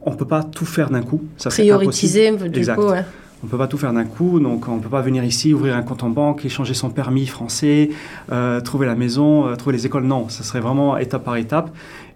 [0.00, 1.22] On ne peut pas tout faire d'un coup.
[1.36, 2.50] Ça, impossible.
[2.50, 2.76] du Exact.
[2.76, 3.04] coup, ouais.
[3.42, 5.52] On ne peut pas tout faire d'un coup, donc on ne peut pas venir ici,
[5.52, 7.90] ouvrir un compte en banque, échanger son permis français,
[8.30, 10.04] euh, trouver la maison, euh, trouver les écoles.
[10.04, 11.70] Non, ça serait vraiment étape par étape.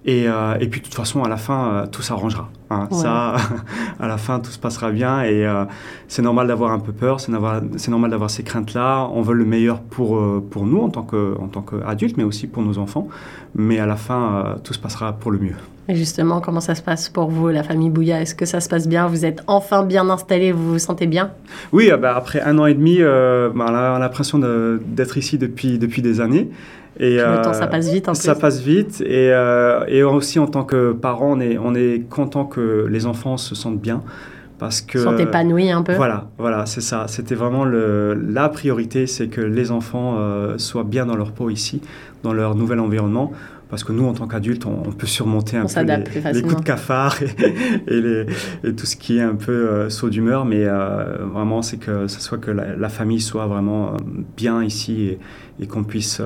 [0.08, 2.48] Et, euh, et puis de toute façon, à la fin, euh, tout s'arrangera.
[2.70, 2.86] hein.
[2.92, 2.96] Ouais.
[2.96, 3.34] Ça,
[4.00, 5.22] à la fin, tout se passera bien.
[5.22, 5.64] Et euh,
[6.06, 9.08] c'est normal d'avoir un peu peur, c'est normal, d'avoir ces craintes-là.
[9.12, 13.08] On veut le meilleur pour, pour nous en tant qu'adultes, mais aussi pour nos enfants.
[13.56, 15.56] Mais à la fin, tout se passera pour le mieux.
[15.88, 18.20] Et justement, comment ça se passe pour vous, la famille Bouya?
[18.20, 19.06] Est-ce que ça se passe bien?
[19.08, 21.30] Vous êtes enfin bien installé Vous vous sentez bien?
[21.72, 26.02] Oui, bah, après un an et demi, bah, on a l'impression d'être ici depuis, depuis
[26.02, 26.48] des années.
[26.98, 28.40] Et, Le euh, temps, ça passe vite en Ça plus.
[28.40, 29.00] passe vite.
[29.02, 33.06] Et, euh, et aussi, en tant que parents, on est, on est content que les
[33.06, 34.02] enfants se sentent bien.
[34.58, 35.94] Parce que Ils sont épanouis un peu.
[35.94, 37.06] Voilà, voilà, c'est ça.
[37.08, 41.50] C'était vraiment le, la priorité, c'est que les enfants euh, soient bien dans leur peau
[41.50, 41.80] ici,
[42.22, 43.32] dans leur nouvel environnement.
[43.68, 46.42] Parce que nous, en tant qu'adultes, on, on peut surmonter un On peu les, les
[46.42, 47.16] coups de cafard
[47.88, 48.26] et, et les-
[48.62, 50.44] et tout ce qui est un peu euh, saut d'humeur.
[50.44, 53.96] Mais euh, vraiment, c'est que ce soit que la, la famille soit vraiment
[54.36, 55.18] bien ici et,
[55.60, 56.20] et qu'on puisse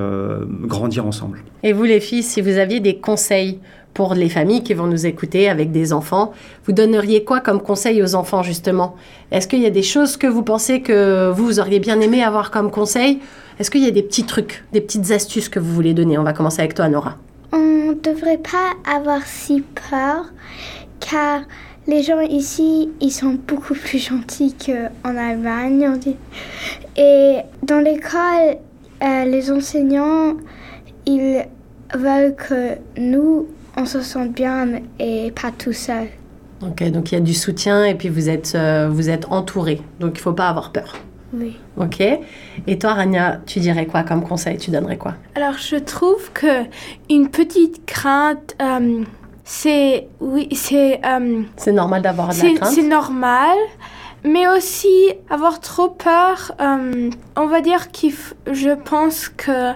[0.63, 1.39] grandir ensemble.
[1.63, 3.59] Et vous, les filles, si vous aviez des conseils
[3.95, 6.33] pour les familles qui vont nous écouter avec des enfants,
[6.65, 8.97] vous donneriez quoi comme conseil aux enfants, justement?
[9.31, 12.51] Est-ce qu'il y a des choses que vous pensez que vous, auriez bien aimé avoir
[12.51, 13.19] comme conseil?
[13.59, 16.19] Est-ce qu'il y a des petits trucs, des petites astuces que vous voulez donner?
[16.19, 17.17] On va commencer avec toi, Nora.
[17.53, 20.27] On ne devrait pas avoir si peur
[21.01, 21.43] car
[21.87, 25.91] les gens ici, ils sont beaucoup plus gentils qu'en Allemagne.
[26.97, 28.59] Et dans l'école,
[29.03, 30.37] euh, les enseignants,
[31.07, 31.45] ils
[31.95, 34.69] veulent que nous, on se sente bien
[34.99, 36.09] et pas tout seul.
[36.63, 39.81] Ok, donc il y a du soutien et puis vous êtes, euh, vous êtes entouré,
[39.99, 40.95] donc il faut pas avoir peur.
[41.33, 41.57] Oui.
[41.77, 42.01] Ok.
[42.67, 44.59] Et toi, Rania, tu dirais quoi comme conseil?
[44.59, 45.15] Tu donnerais quoi?
[45.37, 46.65] Alors, je trouve que
[47.09, 49.05] une petite crainte, euh,
[49.45, 52.73] c'est oui, c'est euh, C'est normal d'avoir de la c'est crainte?
[52.73, 53.57] c'est normal,
[54.25, 56.53] mais aussi avoir trop peur.
[56.61, 58.13] euh, on va dire qu'il,
[58.51, 59.71] je pense que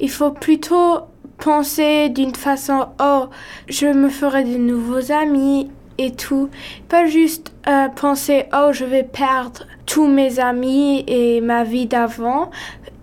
[0.00, 0.98] il faut plutôt
[1.40, 3.24] penser d'une façon oh,
[3.68, 6.48] je me ferai de nouveaux amis et tout,
[6.88, 12.50] pas juste euh, penser oh, je vais perdre tous mes amis et ma vie d'avant.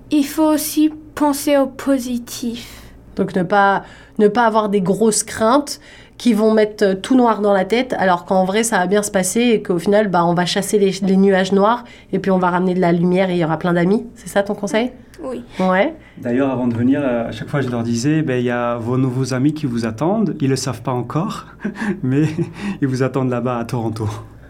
[0.10, 2.84] Il faut aussi penser au positif.
[3.18, 3.84] Donc ne pas,
[4.20, 5.80] ne pas avoir des grosses craintes
[6.18, 9.04] qui vont mettre euh, tout noir dans la tête, alors qu'en vrai ça va bien
[9.04, 11.84] se passer et qu'au final bah, on va chasser les, les nuages noirs
[12.14, 14.06] et puis on va ramener de la lumière et il y aura plein d'amis.
[14.16, 14.92] C'est ça ton conseil?
[15.24, 15.44] Oui.
[15.60, 15.94] Ouais.
[16.18, 18.78] D'ailleurs, avant de venir, euh, à chaque fois, je leur disais, ben, il y a
[18.78, 20.36] vos nouveaux amis qui vous attendent.
[20.40, 21.48] Ils ne le savent pas encore,
[22.04, 22.24] mais
[22.82, 24.08] ils vous attendent là-bas à Toronto.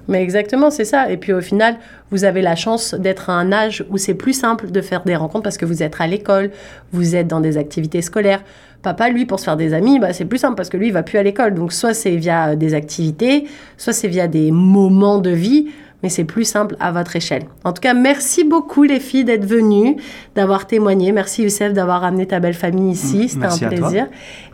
[0.08, 1.12] Mais exactement, c'est ça.
[1.12, 1.78] Et puis au final,
[2.12, 5.16] vous avez la chance d'être à un âge où c'est plus simple de faire des
[5.16, 6.52] rencontres parce que vous êtes à l'école,
[6.92, 8.42] vous êtes dans des activités scolaires.
[8.84, 10.94] Papa, lui, pour se faire des amis, bah, c'est plus simple parce que lui, il
[10.94, 11.54] va plus à l'école.
[11.56, 13.46] Donc soit c'est via des activités,
[13.76, 15.68] soit c'est via des moments de vie,
[16.04, 17.44] mais c'est plus simple à votre échelle.
[17.64, 19.96] En tout cas, merci beaucoup les filles d'être venues,
[20.36, 21.12] d'avoir témoigné.
[21.12, 23.24] Merci Youssef d'avoir ramené ta belle famille ici.
[23.24, 23.68] Mm, C'était un à toi.
[23.70, 24.08] plaisir.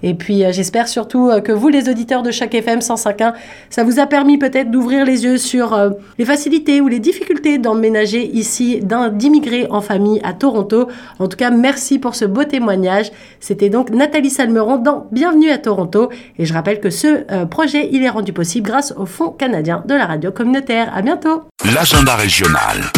[0.03, 3.33] Et puis euh, j'espère surtout euh, que vous, les auditeurs de chaque FM 105.1,
[3.69, 7.57] ça vous a permis peut-être d'ouvrir les yeux sur euh, les facilités ou les difficultés
[7.57, 10.87] d'emménager ici, d'immigrer en famille à Toronto.
[11.19, 13.11] En tout cas, merci pour ce beau témoignage.
[13.41, 16.09] C'était donc Nathalie Salmeron dans Bienvenue à Toronto.
[16.39, 19.93] Et je rappelle que ce projet, il est rendu possible grâce au Fonds canadien de
[19.93, 20.91] la radio communautaire.
[20.95, 21.32] À bientôt.
[21.73, 22.91] L'agenda régional.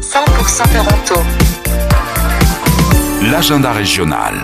[0.00, 1.24] 100% Toronto.
[3.30, 4.34] L'agenda régional.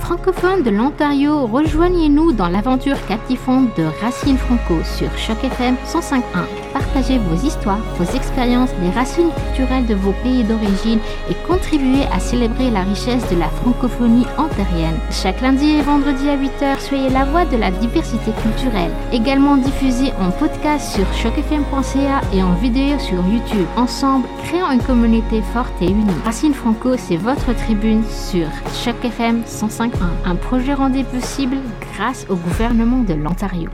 [0.00, 6.65] Francophones de l'Ontario, rejoignez-nous dans l'aventure captivante de Racines Franco sur Choc FM 105.1.
[6.76, 10.98] Partagez vos histoires, vos expériences, les racines culturelles de vos pays d'origine
[11.30, 14.98] et contribuez à célébrer la richesse de la francophonie ontarienne.
[15.10, 18.90] Chaque lundi et vendredi à 8h, soyez la voix de la diversité culturelle.
[19.10, 23.66] Également diffusé en podcast sur chocfm.ca et en vidéo sur YouTube.
[23.78, 26.04] Ensemble, créons une communauté forte et unie.
[26.26, 28.48] Racine Franco, c'est votre tribune sur
[28.84, 29.92] Choc FM 105.1,
[30.26, 31.56] un projet rendu possible
[31.94, 33.70] grâce au gouvernement de l'Ontario.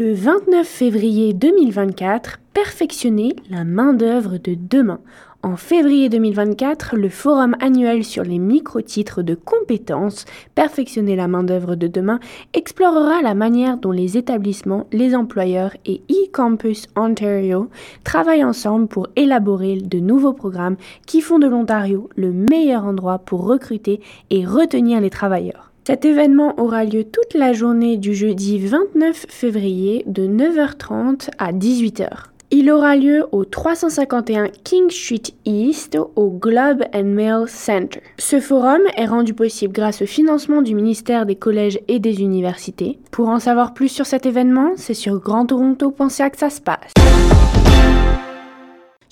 [0.00, 5.00] Le 29 février 2024, perfectionner la main-d'œuvre de demain.
[5.42, 10.24] En février 2024, le forum annuel sur les micro-titres de compétences
[10.54, 12.18] Perfectionner la main-d'œuvre de demain
[12.54, 17.68] explorera la manière dont les établissements, les employeurs et eCampus Ontario
[18.02, 23.44] travaillent ensemble pour élaborer de nouveaux programmes qui font de l'Ontario le meilleur endroit pour
[23.44, 25.69] recruter et retenir les travailleurs.
[25.90, 32.06] Cet événement aura lieu toute la journée du jeudi 29 février de 9h30 à 18h.
[32.52, 38.02] Il aura lieu au 351 King Street East au Globe and Mail Center.
[38.18, 43.00] Ce forum est rendu possible grâce au financement du ministère des Collèges et des Universités.
[43.10, 46.92] Pour en savoir plus sur cet événement, c'est sur grandtoronto.ca que ça se passe.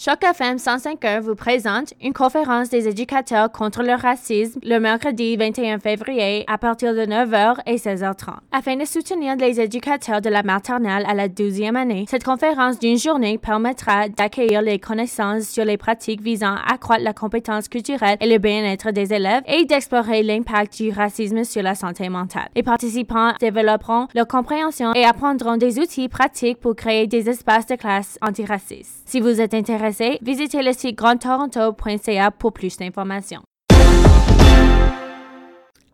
[0.00, 5.80] Choc FM 105.1 vous présente une conférence des éducateurs contre le racisme le mercredi 21
[5.80, 8.36] février à partir de 9h et 16h30.
[8.52, 12.96] Afin de soutenir les éducateurs de la maternelle à la 12e année, cette conférence d'une
[12.96, 18.28] journée permettra d'accueillir les connaissances sur les pratiques visant à accroître la compétence culturelle et
[18.28, 22.50] le bien-être des élèves et d'explorer l'impact du racisme sur la santé mentale.
[22.54, 27.74] Les participants développeront leur compréhension et apprendront des outils pratiques pour créer des espaces de
[27.74, 29.02] classe antiracistes.
[29.04, 29.87] Si vous êtes intéressé
[30.22, 33.42] visitez le site grandtoronto.ca pour plus d'informations.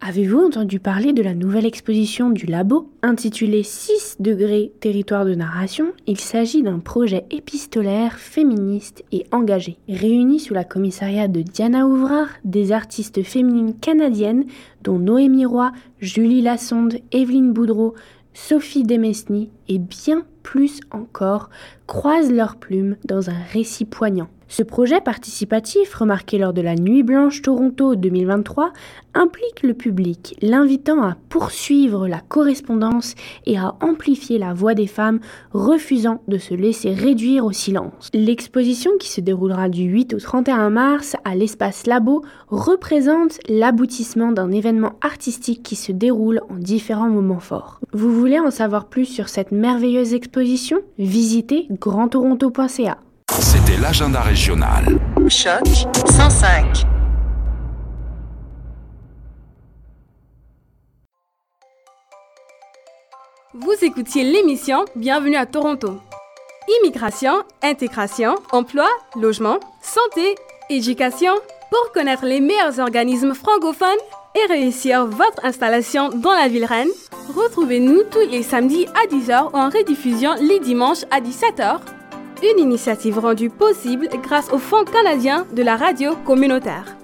[0.07, 5.95] Avez-vous entendu parler de la nouvelle exposition du Labo intitulée 6 degrés territoire de narration?
[6.07, 9.79] Il s'agit d'un projet épistolaire, féministe et engagé.
[9.89, 14.45] Réuni sous la commissariat de Diana Ouvrard, des artistes féminines canadiennes
[14.83, 17.95] dont Noémie Roy, Julie Lassonde, Evelyne Boudreau,
[18.35, 21.51] Sophie Demesny et bien plus encore
[21.89, 24.29] croisent leurs plumes dans un récit poignant.
[24.49, 28.73] Ce projet participatif, remarqué lors de la Nuit Blanche Toronto 2023,
[29.15, 33.15] implique le public, l'invitant à poursuivre la correspondance
[33.47, 35.21] et à amplifier la voix des femmes,
[35.53, 38.11] refusant de se laisser réduire au silence.
[38.13, 44.51] L'exposition qui se déroulera du 8 au 31 mars à l'espace Labo représente l'aboutissement d'un
[44.51, 47.81] événement artistique qui se déroule en différents moments forts.
[47.93, 50.81] Vous voulez en savoir plus sur cette merveilleuse exposition?
[50.99, 52.99] Visitez grandtoronto.ca.
[53.41, 54.99] C'était l'agenda régional.
[55.29, 55.67] Choc
[56.07, 56.85] 105.
[63.55, 66.01] Vous écoutiez l'émission Bienvenue à Toronto.
[66.81, 70.35] Immigration, intégration, emploi, logement, santé,
[70.71, 71.33] éducation.
[71.71, 73.89] Pour connaître les meilleurs organismes francophones
[74.37, 76.91] et réussir votre installation dans la ville reine,
[77.35, 81.81] retrouvez-nous tous les samedis à 10h ou en rediffusion les dimanches à 17h.
[82.53, 86.95] Une initiative rendue possible grâce au Fonds canadien de la radio communautaire.